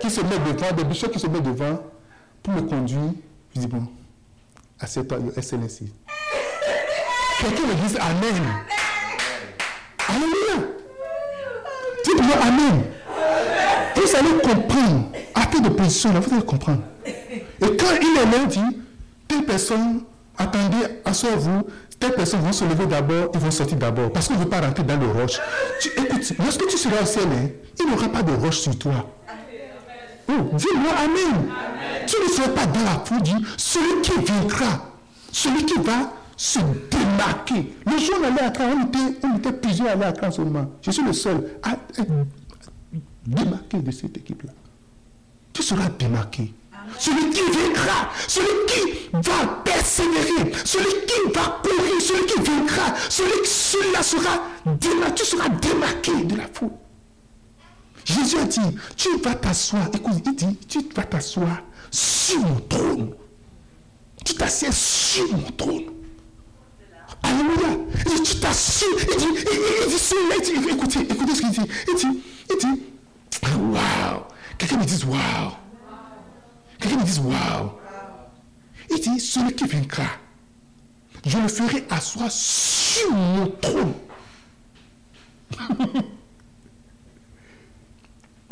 [0.01, 1.83] qui se mettent devant, des bishops qui se mettent devant
[2.43, 3.13] pour me conduire.
[3.55, 3.87] Je dis bon,
[4.81, 5.19] assieds-toi.
[7.41, 8.43] Quelqu'un me dit Amen.
[10.09, 10.69] Alléluia.
[12.05, 12.85] Dites-moi Amen.
[13.97, 15.11] Vous allez comprendre.
[15.35, 16.83] À de position, là, vous allez comprendre.
[17.07, 18.84] Et quand il est là, il dit
[19.35, 20.01] telle personne,
[20.39, 21.67] attendez, asseyez-vous,
[21.99, 24.61] telle personne vont se lever d'abord, ils vont sortir d'abord, parce qu'on ne veut pas
[24.61, 25.39] rentrer dans le roche.
[25.97, 27.49] écoute, lorsque tu seras au ciel, hein,
[27.81, 29.11] il n'y aura pas de roche sur toi.
[30.29, 31.49] Oh, dis-moi Amen.
[32.07, 34.93] Tu ne seras pas dans la foule, dis, celui qui vaincra,
[35.33, 36.61] celui qui va se
[36.91, 37.75] démarquer.
[37.87, 40.09] Le jour où on allait à Accra, on était, on était plusieurs à aller à
[40.09, 40.71] Accra seulement.
[40.83, 42.11] Je suis le seul à être
[43.27, 44.53] démarqué de cette équipe-là.
[45.53, 46.53] Tu seras démarqué.
[46.99, 53.43] Celui qui vaincra, celui qui va persévérer, celui qui va courir, celui qui vaincra, celui
[53.43, 53.51] qui
[54.03, 56.71] sera démarqué, tu seras démarqué de la foule.
[58.05, 58.61] Jésus a dit,
[58.97, 63.15] tu vas t'asseoir, écoute, il dit, tu vas t'asseoir sur mon trône.
[64.25, 65.85] Tu t'assieds sur mon trône.
[67.23, 67.79] Alléluia.
[68.07, 69.45] Il dit, tu t'assieds, il dit, il,
[69.87, 71.61] dit, il dit, écoutez ce qu'il dit.
[71.89, 72.83] Il dit, il dit,
[73.57, 74.23] waouh.
[74.59, 75.53] Quelqu'un me dit, waouh.
[76.79, 77.71] Quelqu'un me dit, waouh.
[78.91, 80.05] Il dit, celui qui vaincra,
[81.25, 83.95] je le ferai asseoir sur mon trône.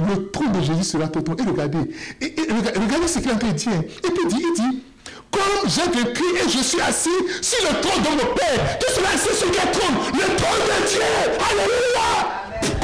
[0.08, 1.38] le trône de Jésus sera ton trône.
[1.40, 1.78] Et regardez,
[2.20, 2.34] et,
[2.78, 3.82] regardez ce qu'il est en dire.
[4.04, 4.82] Et puis dit, il dit,
[5.30, 7.10] comme j'ai vécu et je suis assis
[7.40, 9.94] sur le trône de mon Père, tu seras assis sur quel trône?
[10.12, 11.02] Le trône de Dieu.
[11.50, 12.10] Alléluia.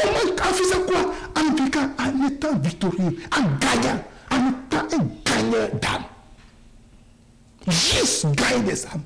[0.00, 1.02] Comment, en faisant quoi?
[1.36, 6.04] En vivant, en étant victorieux, en gagnant, en étant un d'âme.
[7.66, 9.02] Juste gagner des âmes.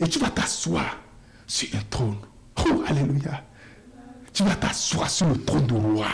[0.00, 0.98] Et tu vas t'asseoir
[1.46, 2.16] sur un trône.
[2.58, 3.42] Oh, Alléluia.
[4.32, 6.08] tu vas t'asseoir sur le trône du roi.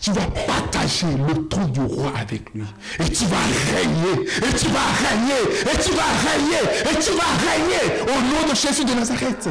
[0.00, 2.64] Tu vas partager le trône du roi avec lui.
[3.00, 3.36] Et tu vas
[3.76, 4.28] régner.
[4.36, 5.42] Et tu vas régner.
[5.62, 6.90] Et tu vas régner.
[6.90, 9.48] Et tu vas régner au nom de Jésus de Nazareth.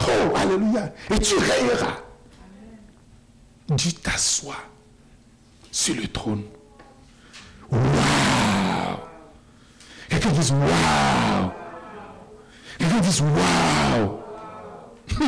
[0.00, 0.92] Oh, alléluia.
[1.10, 1.96] Et tu régneras.
[3.76, 4.62] Tu t'assois
[5.72, 6.44] sur le trône.
[7.74, 8.98] Waouh!
[10.08, 11.50] Quelqu'un dit waouh!
[12.78, 14.20] Quelqu'un dit waouh!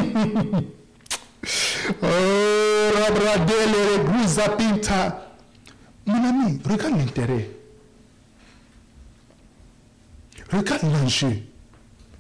[2.03, 2.07] oh,
[4.57, 5.33] pinta.
[6.07, 7.51] Mon ami, regarde l'intérêt.
[10.53, 11.43] Regarde l'enjeu.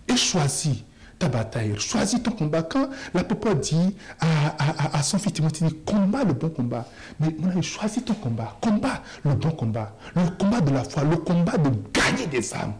[0.08, 0.82] Et choisis
[1.18, 1.74] ta bataille.
[1.78, 2.62] Choisis ton combat.
[2.62, 6.86] Quand l'apôtre dit à, son fils Timothée, combat le bon combat.
[7.20, 8.56] Mais mon ami, choisis ton combat.
[8.60, 9.96] Combat le bon combat.
[10.14, 11.04] Le combat de la foi.
[11.04, 12.74] Le combat de gagner des âmes.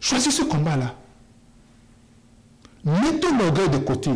[0.00, 0.94] Choisis ce combat-là.
[2.84, 4.10] Mets ton orgueil de côté.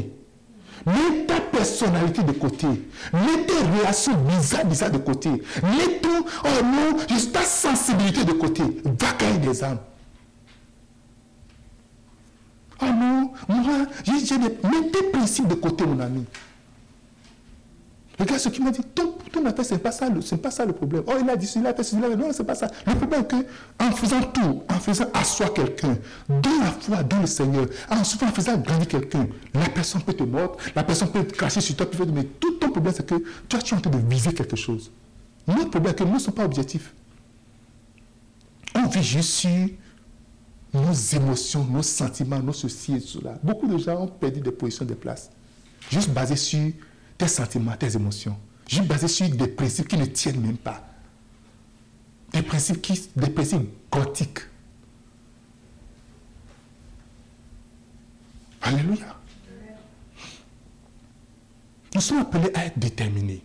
[0.87, 2.67] Mets ta personnalité de côté.
[3.13, 5.31] Mets tes relations bizarres, bizarres de côté.
[5.31, 8.63] Mets ton, oh non, juste ta sensibilité de côté.
[8.85, 9.79] Va gagner des âmes.
[12.81, 14.51] Ah non, moi, j'ai des...
[14.51, 16.25] Tes principes de côté, mon ami.
[18.19, 18.83] Regarde ce qu'il m'a dit.
[18.95, 20.09] Ton, ton affaire, ce n'est pas, ça,
[20.43, 21.05] pas ça le problème.
[21.07, 22.09] Oh, il a dit cela, il a fait cela.
[22.17, 22.69] Non, ce n'est pas ça.
[22.87, 25.97] Le problème est qu'en faisant tout, en faisant asseoir quelqu'un,
[26.29, 30.57] dans la foi, dans le Seigneur, en faisant grandir quelqu'un, la personne peut te mordre,
[30.75, 33.75] la personne peut te cracher sur toi, mais tout ton problème, c'est que toi, tu
[33.75, 34.91] es en train de viser quelque chose.
[35.47, 36.93] Notre problème, c'est que nous ne sommes pas objectifs.
[38.75, 39.69] On vit juste sur
[40.73, 43.39] nos émotions, nos sentiments, nos ceci et cela.
[43.43, 45.31] Beaucoup de gens ont perdu des positions de place,
[45.91, 46.73] juste basés sur
[47.17, 48.37] tes sentiments, tes émotions.
[48.69, 50.85] Juste basé sur des principes qui ne tiennent même pas.
[52.33, 54.41] Des principes, des principes gothiques.
[58.61, 59.17] Alléluia.
[61.95, 63.43] Nous sommes appelés à être déterminés.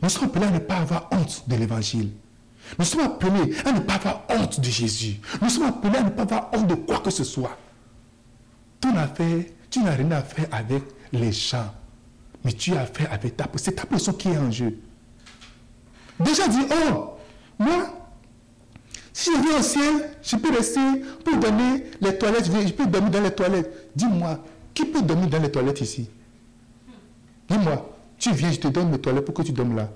[0.00, 2.12] Nous sommes appelés à ne pas avoir honte de l'évangile.
[2.78, 5.20] Nous sommes appelés à ne pas avoir honte de Jésus.
[5.40, 7.56] Nous sommes appelés à ne pas avoir honte de quoi que ce soit.
[8.80, 10.82] Ton affaire, tu n'as rien à faire avec
[11.12, 11.70] les gens
[12.44, 14.78] mais tu as fait avec ta C'est ta personne qui est en jeu.
[16.18, 17.14] Déjà dit, oh,
[17.58, 18.08] moi,
[19.12, 20.80] si je viens au ciel, je peux rester
[21.24, 23.90] pour donner les toilettes, je peux dormir dans les toilettes.
[23.94, 24.42] Dis-moi,
[24.74, 26.08] qui peut dormir dans les toilettes ici?
[27.48, 29.90] Dis-moi, tu viens, je te donne mes toilettes pour que tu dormes là.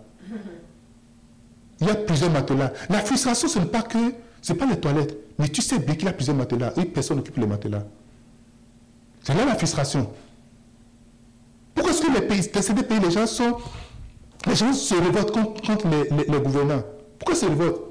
[1.81, 2.73] Il y a plusieurs matelas.
[2.89, 3.99] La frustration, ce n'est pas que,
[4.41, 6.85] ce n'est pas les toilettes, mais tu sais bien qu'il y a plusieurs matelas et
[6.85, 7.83] personne n'occupe les matelas.
[9.23, 10.09] C'est là la frustration.
[11.75, 13.57] Pourquoi est-ce que les pays, dans ces pays, les gens, sont,
[14.47, 16.83] les gens se révoltent contre, les, gouvernants?
[17.19, 17.83] Pourquoi se révoltent?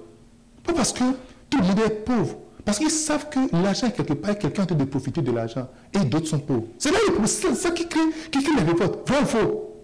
[0.63, 1.03] Pas parce que
[1.49, 2.37] tout le monde est pauvre.
[2.63, 5.67] Parce qu'ils savent que l'argent, quelque part, quelqu'un en train de profiter de l'argent.
[5.93, 6.65] Et d'autres sont pauvres.
[6.79, 7.99] C'est là c'est ça qui crée,
[8.31, 9.07] qui crée les révoltes.
[9.07, 9.75] Vrai ou faux?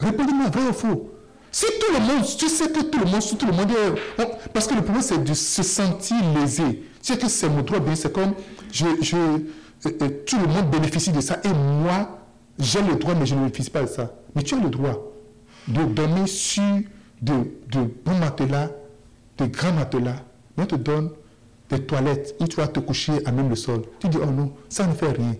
[0.00, 1.10] Répondez-moi, vrai ou faux?
[1.56, 4.50] Si tout le monde, tu sais que tout le monde, tout le monde est.
[4.52, 6.82] parce que le problème, c'est de se sentir lésé.
[7.02, 8.34] Tu sais que c'est mon droit, c'est comme
[8.70, 9.38] je, je, euh,
[9.86, 12.18] euh, tout le monde bénéficie de ça et moi,
[12.58, 14.12] j'ai le droit, mais je ne bénéficie pas de ça.
[14.34, 15.14] Mais tu as le droit
[15.66, 16.62] de dormir sur
[17.22, 17.32] de,
[17.72, 18.68] de bons matelas,
[19.38, 20.16] de grands matelas.
[20.58, 21.08] Mais on te donne
[21.70, 23.80] des toilettes où tu vas te coucher à même le sol.
[24.00, 25.34] Tu dis, oh non, ça ne fait rien.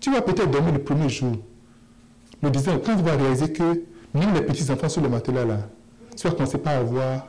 [0.00, 1.36] Tu vas peut-être dormir le premier jour.
[2.42, 3.82] Le deuxième, quand tu vas réaliser que
[4.14, 5.58] même les petits enfants sur le matelas là,
[6.16, 7.26] tu vas commencer pas à voir.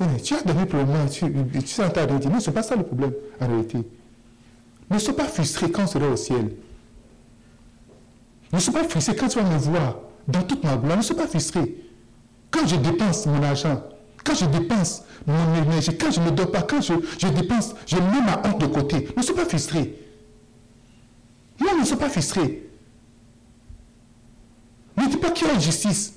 [0.00, 2.62] Eh, tu as dormi pour le tu, tu sais en de mais ce n'est pas
[2.62, 3.78] ça le problème en réalité.
[4.90, 6.52] Ne sois pas frustré quand tu seras au ciel.
[8.52, 10.96] Ne sois pas frustré quand tu vas me voir dans toute ma gloire.
[10.96, 11.76] Ne sois pas frustré.
[12.50, 13.82] Quand je dépense mon argent,
[14.24, 17.96] quand je dépense mon énergie, quand je ne donne pas, quand je, je, dépense, je
[17.96, 19.08] mets ma honte de côté.
[19.16, 19.96] Ne sois pas frustré.
[21.60, 22.69] Non, ne sois pas frustré.
[25.00, 26.14] Ne dis pas qu'il y a justice.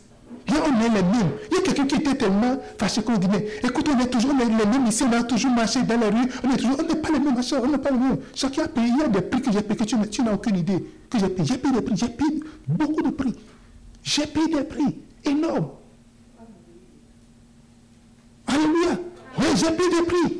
[0.48, 1.32] Là, on est les mêmes.
[1.50, 4.34] Il y a quelqu'un qui était tellement fâché qu'on dit, mais écoute, on est toujours
[4.38, 7.00] les, mêmes ici, on a toujours marché dans la rue, on est toujours, on n'est
[7.00, 8.18] pas les mêmes, on n'est pas les mêmes.
[8.36, 10.34] Chacun a payé, il y a des prix que j'ai payé, que tu, tu n'as
[10.34, 11.48] aucune idée que j'ai payé.
[11.48, 13.34] J'ai payé des prix, j'ai payé beaucoup de prix.
[14.04, 15.70] J'ai payé des prix énormes.
[18.48, 19.00] Alléluia.
[19.38, 20.38] Oui, j'ai payé des prix.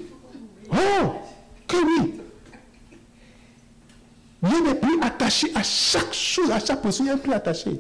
[0.70, 1.14] Oh,
[1.66, 2.14] que oui.
[4.44, 7.16] Il y a des prix attachés à chaque chose, à chaque personne, il y a
[7.16, 7.80] un prix attaché.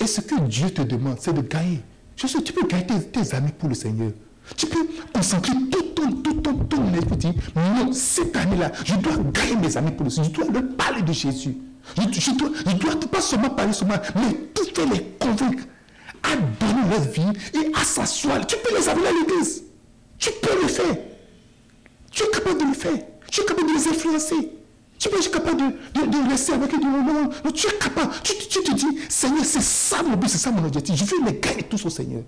[0.00, 1.80] Et ce que Dieu te demande, c'est de gagner.
[2.16, 4.12] Je sais, tu peux gagner tes, amis pour le Seigneur.
[4.56, 7.38] Tu peux concentrer tout ton, tout ton, ton énergie.
[7.54, 10.30] Non, cette année-là, je dois gagner mes amis pour le Seigneur.
[10.34, 11.56] Je dois leur parler de Jésus.
[11.96, 15.64] Je, je, dois, je dois pas seulement parler seulement, mais tout faire les convaincre
[16.22, 18.46] à donner leur vie et à s'asseoir.
[18.46, 19.64] Tu peux les amener à l'église.
[20.18, 20.96] Tu peux le faire.
[22.10, 22.98] Tu es capable de le faire.
[23.30, 24.59] Tu es capable de les influencer.
[25.00, 26.78] Tu es capable de, de, de rester avec eux.
[26.78, 28.12] Non, non, non, tu es capable.
[28.22, 30.94] Tu, tu te dis, Seigneur, c'est ça mon but, c'est ça mon objectif.
[30.94, 32.22] Je veux les gagner tous au Seigneur.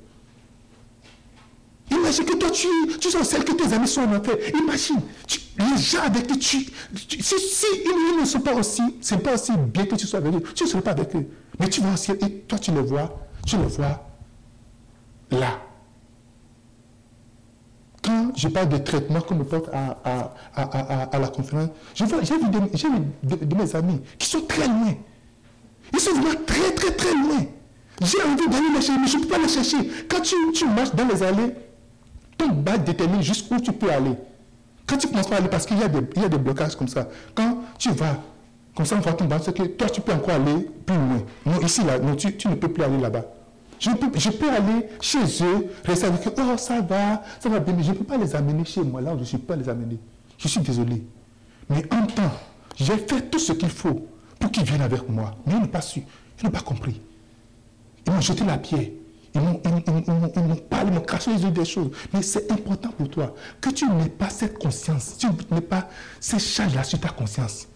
[1.90, 2.68] Imagine que toi, tu,
[2.98, 4.36] tu celle que tes amis sont en enfer.
[4.58, 5.00] Imagine,
[5.58, 7.22] les gens avec qui tu...
[7.22, 10.42] si, ils, ne sont pas aussi, c'est pas aussi bien que tu sois avec eux,
[10.54, 11.28] tu ne seras pas avec eux.
[11.60, 12.16] Mais tu vas aussi, et
[12.48, 14.08] toi, tu le vois, tu le vois
[15.30, 15.60] là.
[18.02, 22.04] Quand je parle de traitement qu'on me porte à, à, à, à la conférence, j'ai
[22.04, 22.10] vu,
[23.22, 24.94] de, de, mes amis qui sont très loin.
[25.92, 27.46] Ils sont vraiment très, très, très loin.
[28.00, 29.76] J'ai envie d'aller les chercher, mais je ne peux pas les chercher.
[30.08, 31.54] Quand tu, tu marches dans les allées,
[32.36, 34.14] ton bas détermine jusqu'où tu peux aller.
[34.84, 36.74] Quand tu ne penses pas aller, parce qu'il y, a des, y a des blocages
[36.74, 38.18] comme ça, quand tu vas,
[38.74, 41.22] comme ça on voit ton bas, c'est que toi tu peux encore aller plus loin.
[41.46, 43.24] Non, ici, là, non, tu, tu ne peux plus aller là-bas.
[43.82, 43.90] Je
[44.30, 47.90] peux, aller chez eux, rester avec eux, oh ça va, ça va bien, mais je
[47.90, 49.98] ne peux pas les amener chez moi, là où je ne suis pas les amener.
[50.38, 51.04] Je suis désolé.
[51.68, 52.32] Mais en temps,
[52.76, 54.06] j'ai fait tout ce qu'il faut
[54.38, 55.34] pour qu'ils viennent avec moi.
[55.44, 56.00] Mais ils n'ont pas su,
[56.38, 57.00] ils n'ont pas compris.
[58.06, 58.86] Ils m'ont jeté la pierre.
[59.34, 59.54] Ils m'ont
[60.70, 61.90] parlé, ils m'ont craché les yeux des choses.
[62.14, 65.88] Mais c'est important pour toi que tu n'aies pas cette conscience, tu n'aies pas
[66.20, 67.66] ces charges-là sur ta conscience.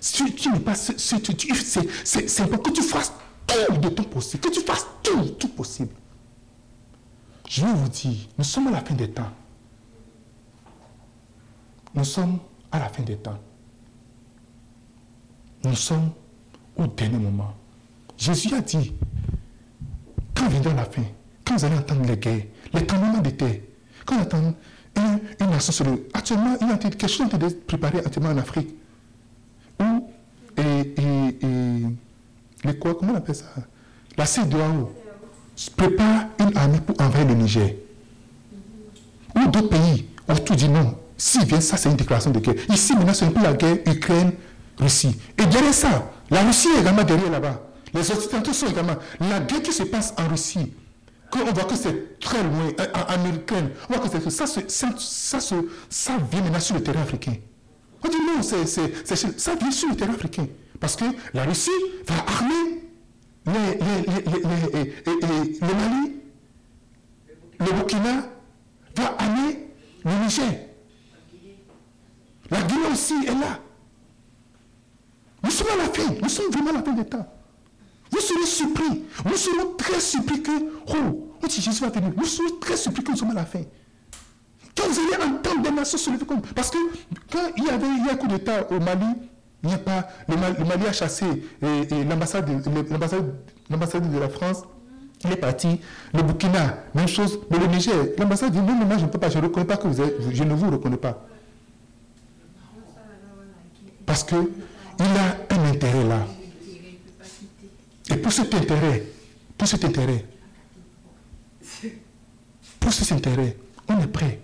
[0.00, 3.12] Si tu n'es pas, c'est important que tu fasses
[3.46, 5.94] tout de ton possible, que tu fasses tout, tout possible.
[7.48, 9.30] Je vais vous dire, nous sommes à la fin des temps.
[11.94, 12.38] Nous sommes
[12.72, 13.38] à la fin des temps.
[15.62, 16.10] Nous sommes
[16.76, 17.54] au dernier moment.
[18.16, 18.94] Jésus a dit,
[20.34, 21.02] quand viendra la fin,
[21.44, 23.60] quand vous allez entendre les guerres, les tremblements de terre,
[24.04, 24.54] quand vous entendez
[24.96, 26.08] une, une nation sur le...
[26.14, 28.74] Actuellement, il y a quelque chose qui est préparé actuellement en Afrique.
[29.80, 30.08] Où,
[30.56, 31.86] et, et, et
[32.72, 33.44] comment on appelle ça?
[34.16, 34.92] La CEDEAO
[35.76, 37.74] prépare une armée pour envahir le Niger.
[39.36, 40.94] Ou d'autres pays autour du monde.
[41.16, 42.54] S'ils viennent, ça c'est une déclaration de guerre.
[42.68, 45.16] Ici, maintenant, c'est un peu la guerre Ukraine-Russie.
[45.38, 47.60] Et derrière ça, la Russie est également derrière là-bas.
[47.92, 48.96] Les Occidentaux sont également.
[49.20, 50.72] La guerre qui se passe en Russie,
[51.30, 54.60] quand on voit que c'est très loin, euh, en, Ukraine, on voit que ça, ça,
[54.68, 57.34] ça, ça, vient maintenant sur le terrain africain.
[58.04, 58.66] On dit non, c'est,
[59.38, 60.46] ça vient sur le terrain africain.
[60.80, 61.70] Parce que la Russie
[62.06, 62.82] va armer
[63.46, 63.52] le
[65.60, 66.12] Mali,
[67.60, 68.28] le Burkina,
[68.96, 69.68] va armer
[70.04, 70.68] le Niger.
[72.50, 73.58] La Guinée aussi est là.
[75.42, 77.26] Nous sommes à la fin, nous sommes vraiment à la fin des temps.
[78.10, 79.02] Vous serez surpris.
[79.24, 80.52] Nous serons très surpris que,
[80.88, 82.12] oh, dit Jésus va venir.
[82.16, 83.62] Nous serons très surpris que nous sommes à la fin.
[84.76, 86.40] Quand vous allez entendre des nations se lever comme.
[86.40, 86.78] Parce que
[87.30, 89.06] quand il y avait eu un coup d'État au Mali,
[89.64, 90.08] il n'y a pas.
[90.28, 91.24] Le Mali, a chassé
[91.62, 94.62] l'ambassade de la France.
[95.24, 95.80] Il est parti.
[96.12, 97.40] Le Burkina, même chose.
[97.50, 99.78] Mais le Niger, l'ambassade dit non, non, je ne peux pas, je ne reconnais pas
[99.78, 101.26] que vous êtes, je ne vous reconnais pas.
[104.04, 104.36] Parce qu'il
[105.00, 106.26] a un intérêt là.
[108.10, 109.02] Et pour cet intérêt,
[109.56, 110.26] pour cet intérêt,
[112.78, 113.56] pour cet intérêt,
[113.88, 114.40] on est prêt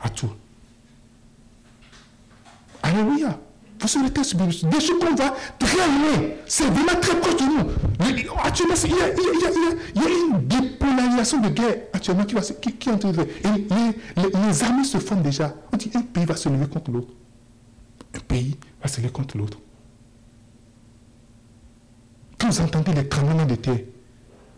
[0.00, 0.32] à tout.
[2.82, 3.38] Alléluia.
[3.86, 4.66] Serez très subissés.
[4.66, 6.28] Des choses qu'on va très loin.
[6.46, 8.34] C'est vraiment très proche de nous.
[8.42, 12.98] Actuellement, il y a, une bipolarisation de guerre actuellement qui, va, qui, qui est en
[12.98, 13.66] train de les,
[14.16, 15.54] les, armées se forment déjà.
[15.72, 17.12] On dit un pays va se lever contre l'autre.
[18.14, 19.58] Un pays va se lever contre l'autre.
[22.38, 23.80] Quand vous entendez les tremblements de terre,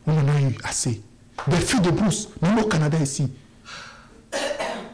[0.07, 1.03] on en a eu assez.
[1.49, 3.31] Des feux de brousse, même au Canada ici.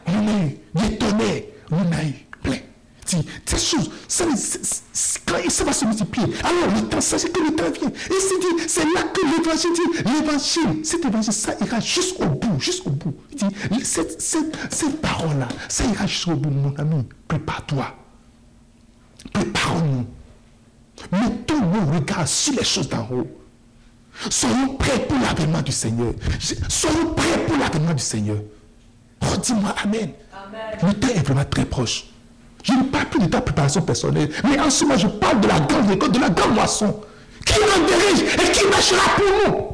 [0.07, 0.59] On en a eu.
[0.75, 2.59] Des tonnerres, on en a eu plein.
[3.05, 6.27] Ces choses, ça, ça va se multiplier.
[6.43, 7.89] Alors le temps, sachez que le temps vient.
[7.89, 12.61] Et c'est dit, c'est là que l'évangile dit, l'évangile, cet évangile, ça ira jusqu'au bout,
[12.61, 13.15] jusqu'au bout.
[13.33, 17.07] Il dit, cette, cette, cette parole-là, ça ira jusqu'au bout, mon ami.
[17.29, 17.95] Prépare-toi.
[19.33, 20.07] Prépare-nous.
[21.11, 23.27] Mettons nos regards sur les choses d'en haut.
[24.31, 26.13] Soyons prêts pour l'avènement du Seigneur.
[26.69, 28.39] Soyons prêts pour l'avènement du Seigneur.
[29.21, 30.13] Redis-moi Amen.
[30.83, 32.12] Le temps est vraiment très proche.
[32.63, 35.49] Je ne parle plus de ta préparation personnelle, mais en ce moment, je parle de
[35.49, 37.01] la grande récolte, de la grande moisson.
[37.45, 39.67] Qui nous dirige et qui marchera pour nous?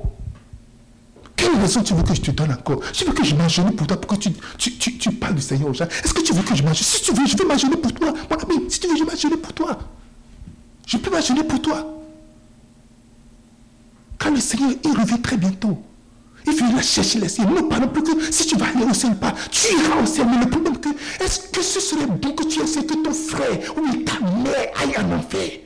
[1.36, 2.80] Quelle raison tu veux que je te donne encore?
[2.92, 5.68] Tu veux que je m'agenouille pour toi, pour que tu, tu, tu, parles du Seigneur
[5.68, 5.84] aux gens?
[5.84, 8.12] Est-ce que tu veux que je m'agenouille Si tu veux, je vais m'agenouiller pour toi.
[8.30, 9.78] Mon ami, si tu veux, je vais m'agenouiller pour toi.
[10.86, 11.86] Je peux m'imaginer pour toi.
[14.18, 15.78] Quand le Seigneur, il revient très bientôt.
[16.48, 17.44] Il viendra chercher les cieux.
[17.44, 20.06] Non, pas non plus que si tu vas aller au ciel pas, tu iras au
[20.06, 20.26] ciel.
[20.30, 20.88] Mais le problème que,
[21.22, 24.96] est-ce que ce serait bon que tu aies que ton frère ou ta mère aille
[24.98, 25.60] en enfer?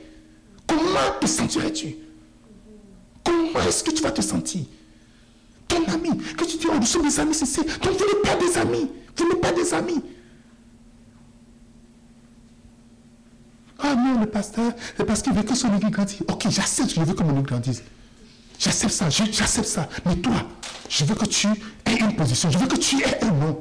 [0.67, 1.95] Comment te sentirais-tu?
[3.23, 4.65] Comment est-ce que tu vas te sentir?
[5.69, 7.61] Ton ami, que tu dis, oh, nous sommes des amis, c'est.
[7.81, 8.89] Donc vous n'êtes pas des amis.
[9.15, 10.03] Vous n'êtes pas des amis.
[13.79, 16.21] Ah non, le pasteur, c'est parce qu'il veut que son église grandisse.
[16.27, 17.83] Ok, j'accepte, je veux que mon église grandisse.
[18.59, 19.89] J'accepte ça, j'accepte ça.
[20.05, 20.35] Mais toi,
[20.93, 23.57] je veux que tu aies une position, je veux que tu aies un nom.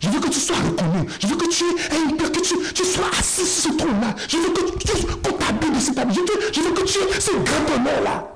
[0.00, 1.08] Je veux que tu sois reconnu.
[1.20, 2.40] Je veux que tu aies une que
[2.72, 4.16] tu, sois assis sur ce trône-là.
[4.28, 6.14] Je veux que tu qu'on de cette habit.
[6.14, 8.28] Je veux, que tu aies ce grand honneur-là.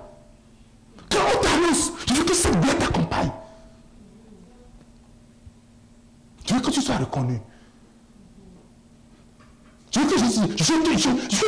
[1.10, 3.32] Quand on t'annonce, je veux que cette gloire t'accompagne.
[6.46, 7.40] Je veux que tu sois reconnu.
[9.90, 11.46] Je veux que je je, je, je, je,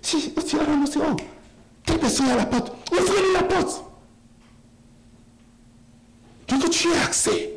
[0.00, 1.16] si, si tu as annoncé, oh,
[1.84, 3.87] telle personne à la porte, ouvrez-lui la porte.
[6.48, 7.50] Que tu aies accès.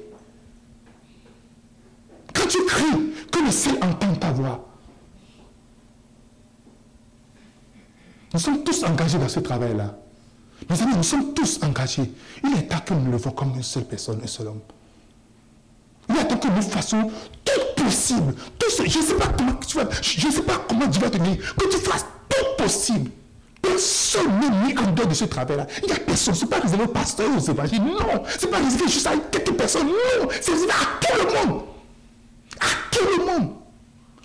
[2.34, 4.68] Quand tu cries, que le ciel entende ta voix.
[8.34, 9.98] Nous sommes tous engagés dans ce travail-là.
[10.70, 12.12] Mes amis, nous sommes tous engagés.
[12.44, 14.62] Il est temps que nous le levons comme une seule personne, un seul homme.
[16.10, 17.10] Il est temps que nous fassions
[17.44, 18.34] tout possible.
[18.60, 21.10] Tout ce- je ne sais pas comment tu vas, je sais pas comment Dieu va
[21.10, 23.12] te dire, que tu fasses tout possible.
[23.62, 25.68] Personne n'est mis en dehors de ce travail-là.
[25.84, 26.34] Il n'y a personne.
[26.34, 27.84] Ce n'est pas réservé aux pasteurs et aux évangiles.
[27.84, 28.24] Non.
[28.38, 29.88] Ce n'est pas réservé juste à quelques personnes.
[29.88, 30.28] Non.
[30.41, 31.62] C'est réservé à tout le monde.
[32.59, 33.53] À tout le monde.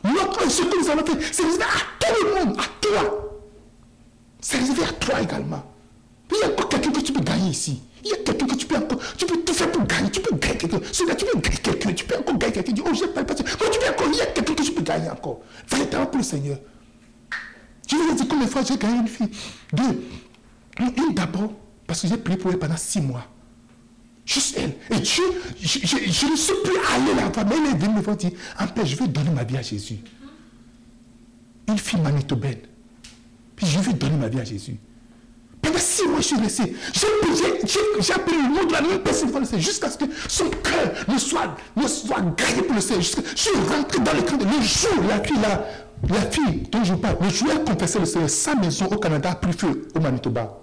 [0.05, 2.59] Notre, ce que nous avons fait, c'est réservé à tout le monde.
[2.59, 3.41] À toi.
[4.41, 5.63] C'est réservé à toi également.
[6.31, 7.83] Il y a encore quelqu'un que tu peux gagner ici.
[8.05, 8.99] Il y a quelqu'un que tu peux encore.
[9.17, 10.11] Tu peux tout faire pour gagner.
[10.11, 10.81] Tu peux gagner quelqu'un.
[10.93, 11.93] Celui-là, tu peux gagner quelqu'un.
[11.93, 12.73] Tu peux encore gagner quelqu'un.
[12.73, 13.45] Tu dis, oh, j'ai pas le passé.
[13.45, 14.07] Mais tu peux encore.
[14.13, 15.41] Il y a quelqu'un que tu peux gagner encore.
[15.69, 16.59] Véritablement pour le Seigneur.
[17.87, 19.31] Je vais vous dire combien de fois j'ai gagné une fille.
[19.73, 20.09] Deux.
[20.79, 21.53] Une, d'abord,
[21.87, 23.27] parce que j'ai prié pour elle pendant six mois.
[24.25, 24.75] Juste elle.
[24.97, 25.23] Et Dieu,
[25.61, 25.79] je,
[26.27, 28.97] ne suis plus allé là-bas, mais elle est venue me voir dire, en paix, je
[28.97, 29.99] vais donner ma vie à Jésus.
[31.69, 32.59] Une fille manitobaine.
[33.55, 34.77] Puis je vais donner ma vie à Jésus.
[35.63, 36.77] Pendant six mois, je suis resté.
[38.01, 41.57] J'ai appelé le nom de la même personne jusqu'à ce que son cœur ne soit,
[41.77, 43.03] ne soit gagné pour le Seigneur.
[43.03, 45.65] Je suis rentré dans le de le jour, la fille là,
[46.09, 48.97] la fille dont je parle, le jour où elle confessait le Seigneur, sa maison au
[48.99, 50.59] Canada a pris feu au Manitoba.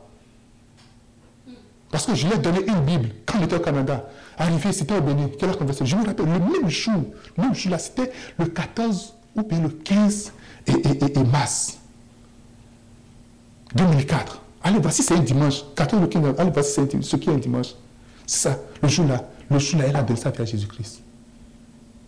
[1.91, 4.07] Parce que je lui ai donné une Bible quand on était au Canada.
[4.37, 5.85] Arrivé, c'était au Bénin, qu'elle a confessé.
[5.85, 7.03] Je me rappelle, le même jour,
[7.37, 10.31] le même jour là, c'était le 14 ou bien le 15
[10.67, 11.77] et, et, et- et mars
[13.75, 14.41] 2004.
[14.63, 15.63] Allez, voici, c'est un dimanche.
[15.75, 17.75] 14 ou 15, allez, voici, c'est ce qui est un dimanche.
[18.25, 19.27] C'est ça, le jour-là.
[19.51, 21.01] Le jour-là, elle a donné sa vie à Jésus-Christ.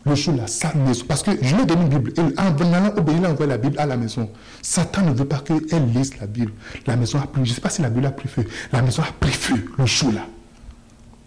[0.05, 1.05] Le jour-là, sa maison.
[1.07, 2.13] Parce que je lui ai donné une Bible.
[2.17, 4.29] Et en allant Bénin, il a envoyé la Bible à la maison.
[4.61, 6.53] Satan ne veut pas qu'elle lise la Bible.
[6.85, 8.45] La maison a pris, je ne sais pas si la Bible a pris feu.
[8.71, 9.33] La maison a pris
[9.77, 10.27] le jour-là.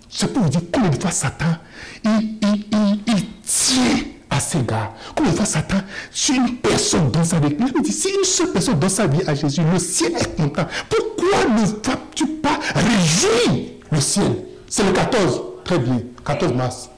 [0.09, 1.57] C'est pour vous dire combien de fois Satan,
[2.05, 2.65] il, il,
[3.07, 4.93] il, tient à ses gars.
[5.15, 5.79] Combien de fois Satan,
[6.11, 9.23] si une personne dans sa vie, il dit, si une seule personne dans sa vie
[9.27, 10.67] à Jésus, le ciel est content.
[10.89, 14.33] Pourquoi ne vas-tu pas réjouir le ciel?
[14.69, 16.91] C'est le 14, très bien, 14 mars.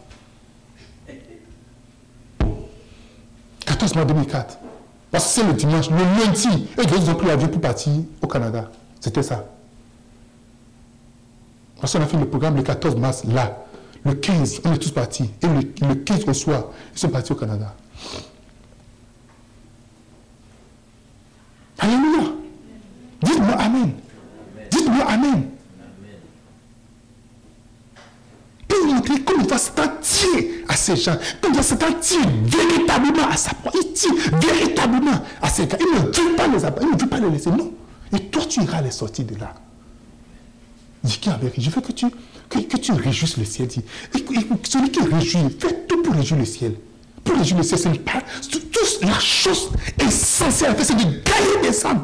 [3.81, 4.59] 14 mars 2004.
[5.11, 8.27] Parce que c'est le dimanche, le lundi, et ils ont pris l'avion pour partir au
[8.27, 8.71] Canada.
[9.01, 9.45] C'était ça.
[11.81, 13.65] Parce qu'on a fait le programme le 14 mars, là.
[14.05, 15.31] Le 15, on est tous partis.
[15.43, 16.65] Et le, le 15 au soir,
[16.95, 17.75] ils sont partis au Canada.
[21.79, 22.33] Alléluia.
[23.23, 23.93] Dites-moi Amen.
[24.71, 25.51] Dites-moi Amen.
[28.83, 31.17] Il va Satan tient à ces gens.
[31.41, 33.73] Comment Satan tient véritablement à sa proie.
[33.75, 35.77] Il tient véritablement à ces gens.
[35.81, 36.87] Il ne veut pas les abattre.
[36.91, 37.51] Il ne veut pas les laisser.
[37.51, 37.73] Non.
[38.15, 39.55] Et toi, tu iras les sortir de là.
[41.03, 41.19] Dis
[41.59, 42.07] Je veux que tu,
[42.49, 43.69] que, que tu réjouisses le ciel.
[43.69, 43.83] Dis,
[44.65, 46.75] celui qui réjouit, fais tout pour réjouir le ciel.
[47.25, 48.23] Pour réjouir le ciel, ce n'est pas.
[48.51, 48.61] tout-
[49.03, 52.03] la chose essentielle c'est de gagner des âmes.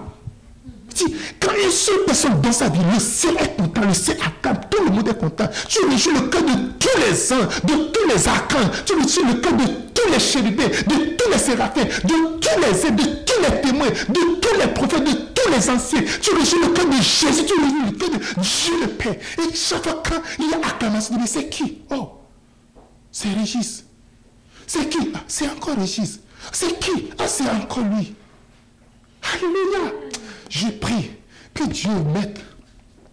[1.41, 4.85] Quand une seule personne dans sa vie, le ciel est content, le ciel acclame, tout
[4.85, 5.49] le monde est content.
[5.69, 9.41] Tu réjouis le cœur de tous les anges, de tous les archanges, tu réjouis le
[9.41, 13.41] cœur de tous les chérubins, de tous les séraphins, de tous les aides, de tous
[13.43, 16.03] les témoins, de tous les prophètes, de tous les anciens.
[16.23, 19.15] Tu réjouis le cœur de Jésus, tu réjouis le cœur de Dieu le Père.
[19.39, 21.79] Et chaque fois quand il y a acclamation, mais c'est qui?
[21.91, 22.13] Oh,
[23.13, 23.85] c'est Régis.
[24.67, 25.11] C'est qui?
[25.15, 26.21] Ah, C'est encore Régis.
[26.53, 27.11] C'est qui?
[27.19, 28.15] Ah, c'est encore lui.
[29.23, 29.93] Alléluia.
[30.49, 31.11] Je prie
[31.55, 32.41] que Dieu mette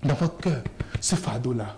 [0.04, 0.62] dans votre cœur
[1.00, 1.78] ce fardeau-là.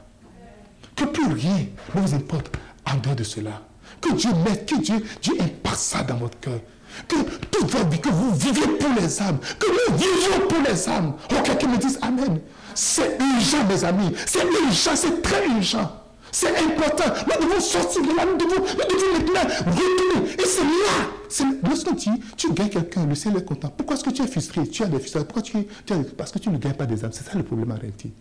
[0.95, 3.62] Que plus rien ne vous importe en dehors de cela.
[4.01, 5.34] Que Dieu mette, que Dieu, Dieu
[5.76, 6.60] ça dans votre cœur.
[7.08, 7.16] Que
[7.51, 9.39] toute votre vie, que vous viviez pour les âmes.
[9.60, 11.14] Que nous vivions pour les âmes.
[11.32, 12.39] Oh, quelqu'un me dise Amen.
[12.74, 14.12] C'est urgent, mes amis.
[14.26, 15.91] C'est urgent, c'est très urgent.
[16.32, 17.05] C'est important.
[17.39, 18.26] Nous devons sortir de là.
[18.26, 20.34] Nous devons, nous devons maintenant retourner.
[20.34, 21.49] Et c'est là.
[21.63, 23.69] Lorsqu'on dit, tu gagnes quelqu'un, le ciel est content.
[23.69, 24.67] Pourquoi est-ce que tu es frustré?
[24.67, 25.26] Tu as des frustrations.
[25.28, 27.11] Pourquoi tu, tu as- Parce que tu ne gagnes pas des âmes.
[27.13, 28.11] C'est ça le problème en réalité.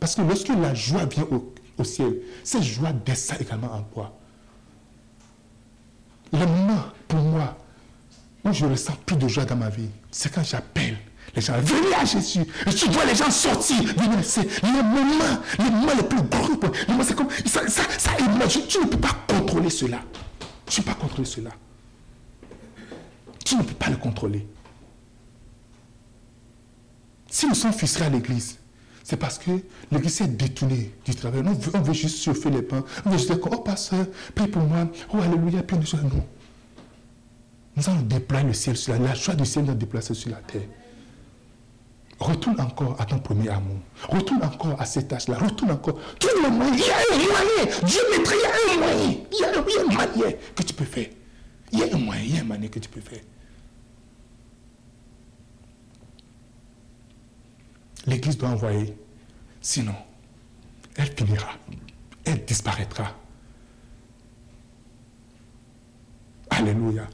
[0.00, 4.12] Parce que lorsque la joie vient au, au ciel, cette joie descend également en toi.
[6.32, 7.56] Le moment, pour moi,
[8.44, 10.96] où je ressens plus de joie dans ma vie, c'est quand j'appelle
[11.34, 12.44] les gens, venez à Jésus.
[12.76, 13.76] Tu vois les gens sortir.
[14.22, 17.02] C'est les moments, les moments les plus gros.
[17.02, 18.10] c'est comme, ça, ça, ça
[18.68, 20.00] tu, ne peux pas contrôler cela.
[20.66, 21.50] Tu ne peux pas contrôler cela.
[23.44, 24.46] Tu ne peux pas le contrôler.
[27.28, 28.58] Si nous sommes frustrés à l'église,
[29.02, 29.50] c'est parce que
[29.90, 31.42] l'église s'est détournée du travail.
[31.44, 32.84] On veut, juste chauffer les pains.
[33.04, 34.88] On veut juste dire, oh pasteur, prie pour moi.
[35.12, 36.24] Oh alléluia, puis nous Non.
[37.76, 39.08] Nous allons déployer le ciel sur la terre.
[39.08, 40.62] La joie du ciel nous déplacer sur la terre.
[42.18, 43.78] Retourne encore à ton premier amour.
[44.08, 45.38] Retourne encore à cette tâche-là.
[45.38, 45.98] Retourne encore.
[46.18, 46.72] Tout le moyen.
[46.74, 47.80] Il y a un moyen.
[47.84, 49.18] Dieu mettrait, il y a un moyen.
[49.32, 51.08] Il y a, un moyen que tu peux faire.
[51.72, 53.20] Il y a un moyen, il y a un moyen que tu peux faire.
[58.06, 58.96] L'Église doit envoyer.
[59.60, 59.94] Sinon,
[60.96, 61.52] elle finira.
[62.24, 63.16] Elle disparaîtra.
[66.50, 67.06] Alléluia.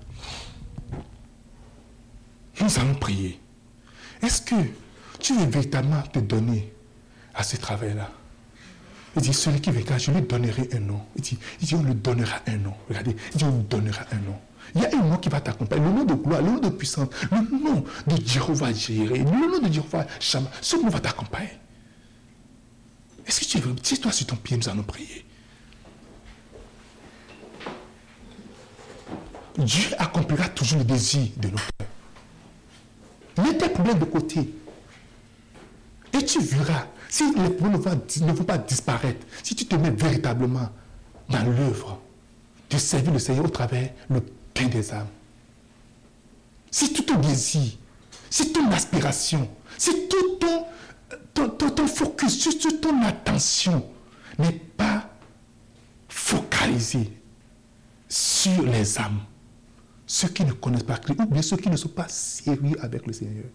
[2.60, 3.40] Nous allons prier.
[4.22, 4.56] Est-ce que
[5.20, 6.72] tu veux véritablement te donner
[7.34, 8.10] à ce travail-là?
[9.16, 11.00] Il dit, celui qui vaincra, je lui donnerai un nom.
[11.16, 12.74] Il dit, il dit, on lui donnera un nom.
[12.88, 14.38] Regardez, il dit, on lui donnera un nom.
[14.74, 16.68] Il y a un nom qui va t'accompagner, le nom de gloire, le nom de
[16.68, 20.48] puissance, le nom de Jéhovah Jireh, le nom de Jéhovah Shama.
[20.60, 21.58] Ce nom va t'accompagner.
[23.26, 25.24] Est-ce que tu veux, tiens-toi sur ton pied, nous allons prier.
[29.58, 31.88] Dieu accomplira toujours le désir de nos cœurs.
[33.44, 34.48] Mets tes problèmes de côté.
[36.12, 40.68] Et tu verras, si les problèmes ne vont, pas disparaître, si tu te mets véritablement
[41.28, 42.00] dans l'œuvre
[42.70, 44.20] de servir le Seigneur au travers le
[44.54, 45.06] pain des âmes.
[46.70, 47.72] Si tout ton désir,
[48.28, 50.38] si ton aspiration, si tout
[51.34, 53.84] ton, ton, focus, toute ton attention
[54.38, 55.10] n'est pas
[56.08, 57.12] focalisé
[58.08, 59.20] sur les âmes,
[60.06, 63.06] ceux qui ne connaissent pas Christ, ou bien ceux qui ne sont pas sérieux avec
[63.06, 63.46] le Seigneur.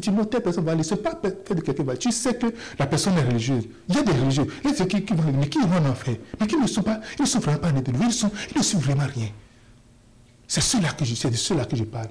[0.00, 0.82] Tu dis, non, telle personne va aller.
[0.82, 2.46] Ce n'est pas fait de quelqu'un va Tu sais que
[2.78, 3.64] la personne est religieuse.
[3.88, 4.46] Il y a des religieux.
[4.64, 6.16] Il y a des qui, qui vont mais qui vont en enfer.
[6.40, 8.62] Mais qui ne sont pas, ils ne sont vraiment pas nés de sont, ils ne
[8.62, 9.28] sont vraiment rien.
[10.46, 12.08] C'est ceux-là que je c'est de ceux-là que je parle.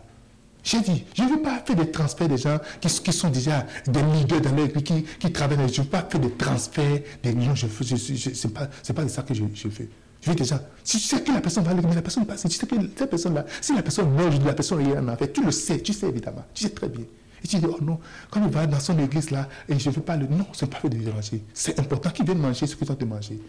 [0.63, 4.01] J'ai dit, je ne veux pas faire des transferts des gens qui, sont déjà des
[4.01, 5.57] leaders dans qui, qui travaillent.
[5.71, 7.55] Je ne veux pas faire des transferts des gens.
[7.55, 9.87] Je, je, je, ce n'est pas, pas de ça que je, fais.
[10.21, 12.41] Je veux déjà, si tu sais que la personne va aller, mais la personne passe,
[12.41, 15.41] tu sais que cette personne-là, si la personne meurt, la personne est en enfer, tu
[15.43, 17.05] le sais, tu sais évidemment, tu sais très bien.
[17.43, 19.95] Et tu dis, oh non, quand il va dans son église là, et je ne
[19.95, 20.27] veux pas le.
[20.27, 21.43] Non, ce n'est pas fait de déranger.
[21.53, 23.39] C'est important qu'il vienne manger ce que tu as de manger.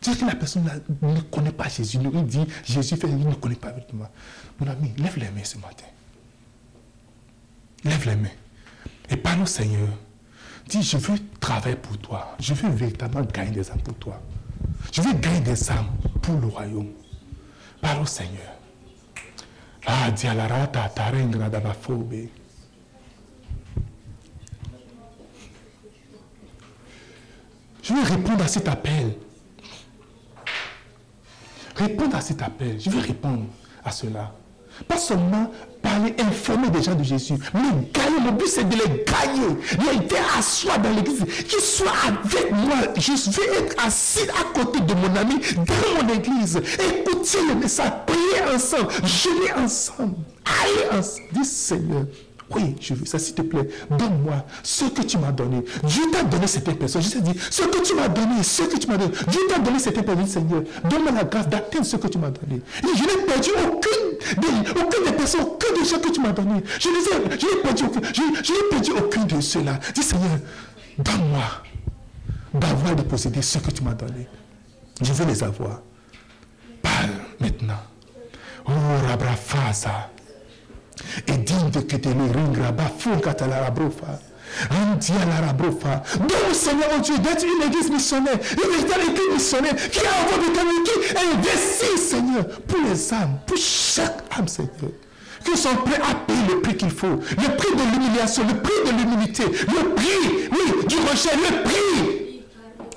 [0.00, 0.64] C'est que la personne
[1.02, 1.98] ne connaît pas Jésus.
[2.02, 4.08] Il dit, Jésus fait, il ne connaît pas véritablement.
[4.58, 5.84] Mon ami, lève les mains ce matin.
[7.84, 8.28] Lève les mains.
[9.10, 9.88] Et parle au Seigneur.
[10.68, 12.34] Dis, je veux travailler pour toi.
[12.38, 14.22] Je veux véritablement gagner des âmes pour toi.
[14.92, 15.90] Je veux gagner des âmes
[16.22, 16.90] pour le royaume.
[17.82, 18.59] Parle au Seigneur.
[27.82, 29.14] Je vais répondre à cet appel.
[31.74, 32.78] Répondre à cet appel.
[32.78, 33.46] Je vais répondre
[33.84, 34.34] à cela.
[34.86, 35.50] Pas seulement
[35.82, 38.20] parler, informer des gens de Jésus, mais gagner.
[38.24, 39.56] Le but, c'est de les gagner.
[39.78, 41.24] Les à soi dans l'église.
[41.48, 42.76] Qu'ils soient avec moi.
[42.96, 46.56] Je vais être assis à côté de mon ami dans mon église.
[46.56, 51.28] Écouter le message, prier ensemble, jeûner ensemble, aller ensemble.
[51.32, 52.04] Dis Seigneur,
[52.54, 53.68] oui, je veux ça, s'il te plaît.
[53.90, 55.64] Donne-moi ce que tu m'as donné.
[55.84, 57.02] Dieu t'a donné cette personne.
[57.02, 59.12] Je dit, ce que tu m'as donné, ce que tu m'as donné.
[59.28, 60.62] Dieu t'a donné cette personne, Seigneur.
[60.88, 62.60] Donne-moi la grâce d'atteindre ce que tu m'as donné.
[62.82, 66.62] Je n'ai perdu aucune des, aucune des personnes, aucun des gens que tu m'as donné.
[66.80, 69.78] Je n'ai perdu, aucun, je, perdu aucune de ceux-là.
[69.94, 70.38] Dis, Seigneur,
[70.98, 71.44] donne-moi
[72.54, 74.26] d'avoir de posséder ce que tu m'as donné.
[75.00, 75.82] Je veux les avoir.
[76.82, 77.80] Parle maintenant.
[78.66, 78.72] Oh,
[79.08, 80.10] Rabrafasa
[81.26, 84.20] et digne de que te le ringra bafunka la rabrofa.
[86.18, 90.60] Donc, Seigneur, oh Dieu, d'être une église missionnaire, une église missionnaire qui a envoyé de
[90.84, 94.90] qui investit, Seigneur, pour les âmes, pour chaque âme, Seigneur
[95.42, 97.06] qui sont prêts à payer le prix qu'il faut.
[97.16, 102.19] Le prix de l'humiliation, le prix de l'humilité, le prix, oui, du rejet, le prix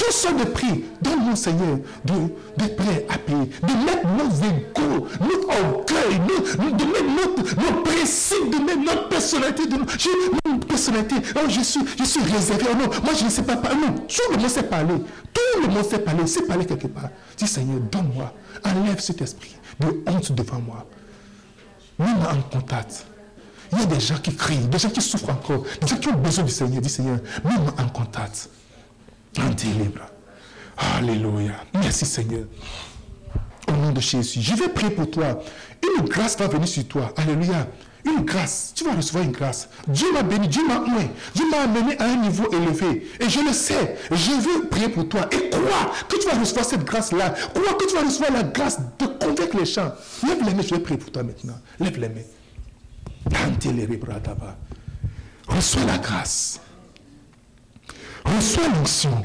[0.04, 0.84] toutes sortes de prix.
[1.02, 7.82] Donne-nous, Seigneur, d'être prêt à payer, de mettre nos égaux, notre orgueil, de mettre nos
[7.84, 9.66] principes, de mettre notre personnalité.
[9.68, 11.82] De, notre personnalité, oh, je, suis,
[12.22, 12.66] réservé.
[12.72, 13.78] Oh, non, moi, je ne sais pas parler.
[13.78, 14.96] Non, tout le monde sait parler.
[15.34, 16.28] Tout le monde sait parler.
[16.28, 17.10] Sait parler quelque part.
[17.38, 18.34] Dis, Seigneur, donne-moi.
[18.66, 20.86] Enlève cet esprit de honte devant moi.
[22.00, 23.06] Mets-moi en contact.
[23.72, 26.08] Il y a des gens qui crient, des gens qui souffrent encore, des gens qui
[26.10, 26.82] ont besoin du Seigneur.
[26.82, 28.50] Dis Seigneur, mets-moi en contact
[29.38, 30.02] libre.
[30.78, 31.54] Alléluia.
[31.74, 32.46] Merci Seigneur.
[33.68, 34.42] Au nom de Jésus.
[34.42, 35.42] Je vais prier pour toi.
[35.82, 37.14] Une grâce va venir sur toi.
[37.18, 37.68] Alléluia.
[38.06, 38.74] Une grâce.
[38.76, 39.70] Tu vas recevoir une grâce.
[39.88, 41.08] Dieu m'a béni, Dieu m'a oint.
[41.34, 43.08] Dieu m'a amené à un niveau élevé.
[43.20, 43.96] Et je le sais.
[44.12, 45.28] Je veux prier pour toi.
[45.32, 47.30] Et crois que tu vas recevoir cette grâce-là.
[47.54, 49.94] Crois que tu vas recevoir la grâce de convaincre les gens.
[50.28, 51.58] Lève les mains, je vais prier pour toi maintenant.
[51.80, 52.22] Lève les mains.
[55.48, 56.60] Reçois la grâce.
[58.26, 59.22] Reçois l'onction.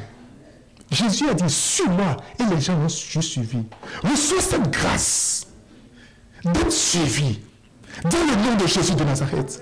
[0.91, 2.17] Jésus a dit, suis-moi.
[2.41, 3.65] Et les gens ont suivi.
[4.03, 5.47] Reçois cette grâce
[6.45, 7.41] d'être suivi.
[8.05, 9.61] Dans le nom de Jésus de Nazareth.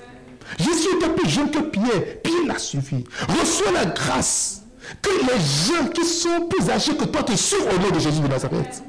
[0.59, 2.23] Jésus était plus jeune que Pierre.
[2.23, 3.05] Pierre l'a suivi.
[3.29, 4.63] Reçois la grâce
[5.03, 8.21] que les gens qui sont plus âgés que toi te suivent au nom de Jésus
[8.21, 8.83] de Nazareth.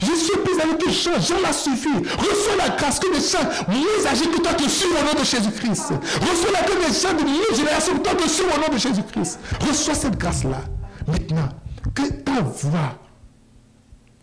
[0.00, 1.20] Jésus est plus âgé que Jean.
[1.20, 1.88] Jean l'a suivi.
[2.18, 5.24] Reçois la grâce que les gens plus âgés que toi te suivent au nom de
[5.24, 5.92] Jésus-Christ.
[6.20, 8.78] Reçois la que les gens de mieux génération que toi te suivent au nom de
[8.78, 9.40] Jésus-Christ.
[9.60, 10.60] Reçois cette grâce-là.
[11.06, 11.48] Maintenant,
[11.94, 12.98] que ta voix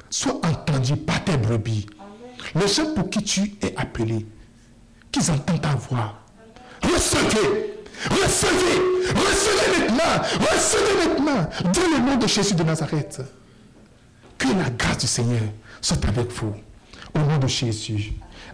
[0.10, 1.86] soit entendue par tes brebis.
[2.56, 4.26] Les gens pour qui tu es appelé,
[5.12, 6.16] qu'ils entendent ta voix.
[6.82, 7.76] Recevez,
[8.10, 8.82] recevez,
[9.14, 13.22] recevez maintenant, recevez maintenant, dans le nom de Jésus de Nazareth.
[14.40, 15.44] Que la grâce du Seigneur
[15.82, 16.56] soit avec vous.
[17.14, 18.14] Au nom de Jésus.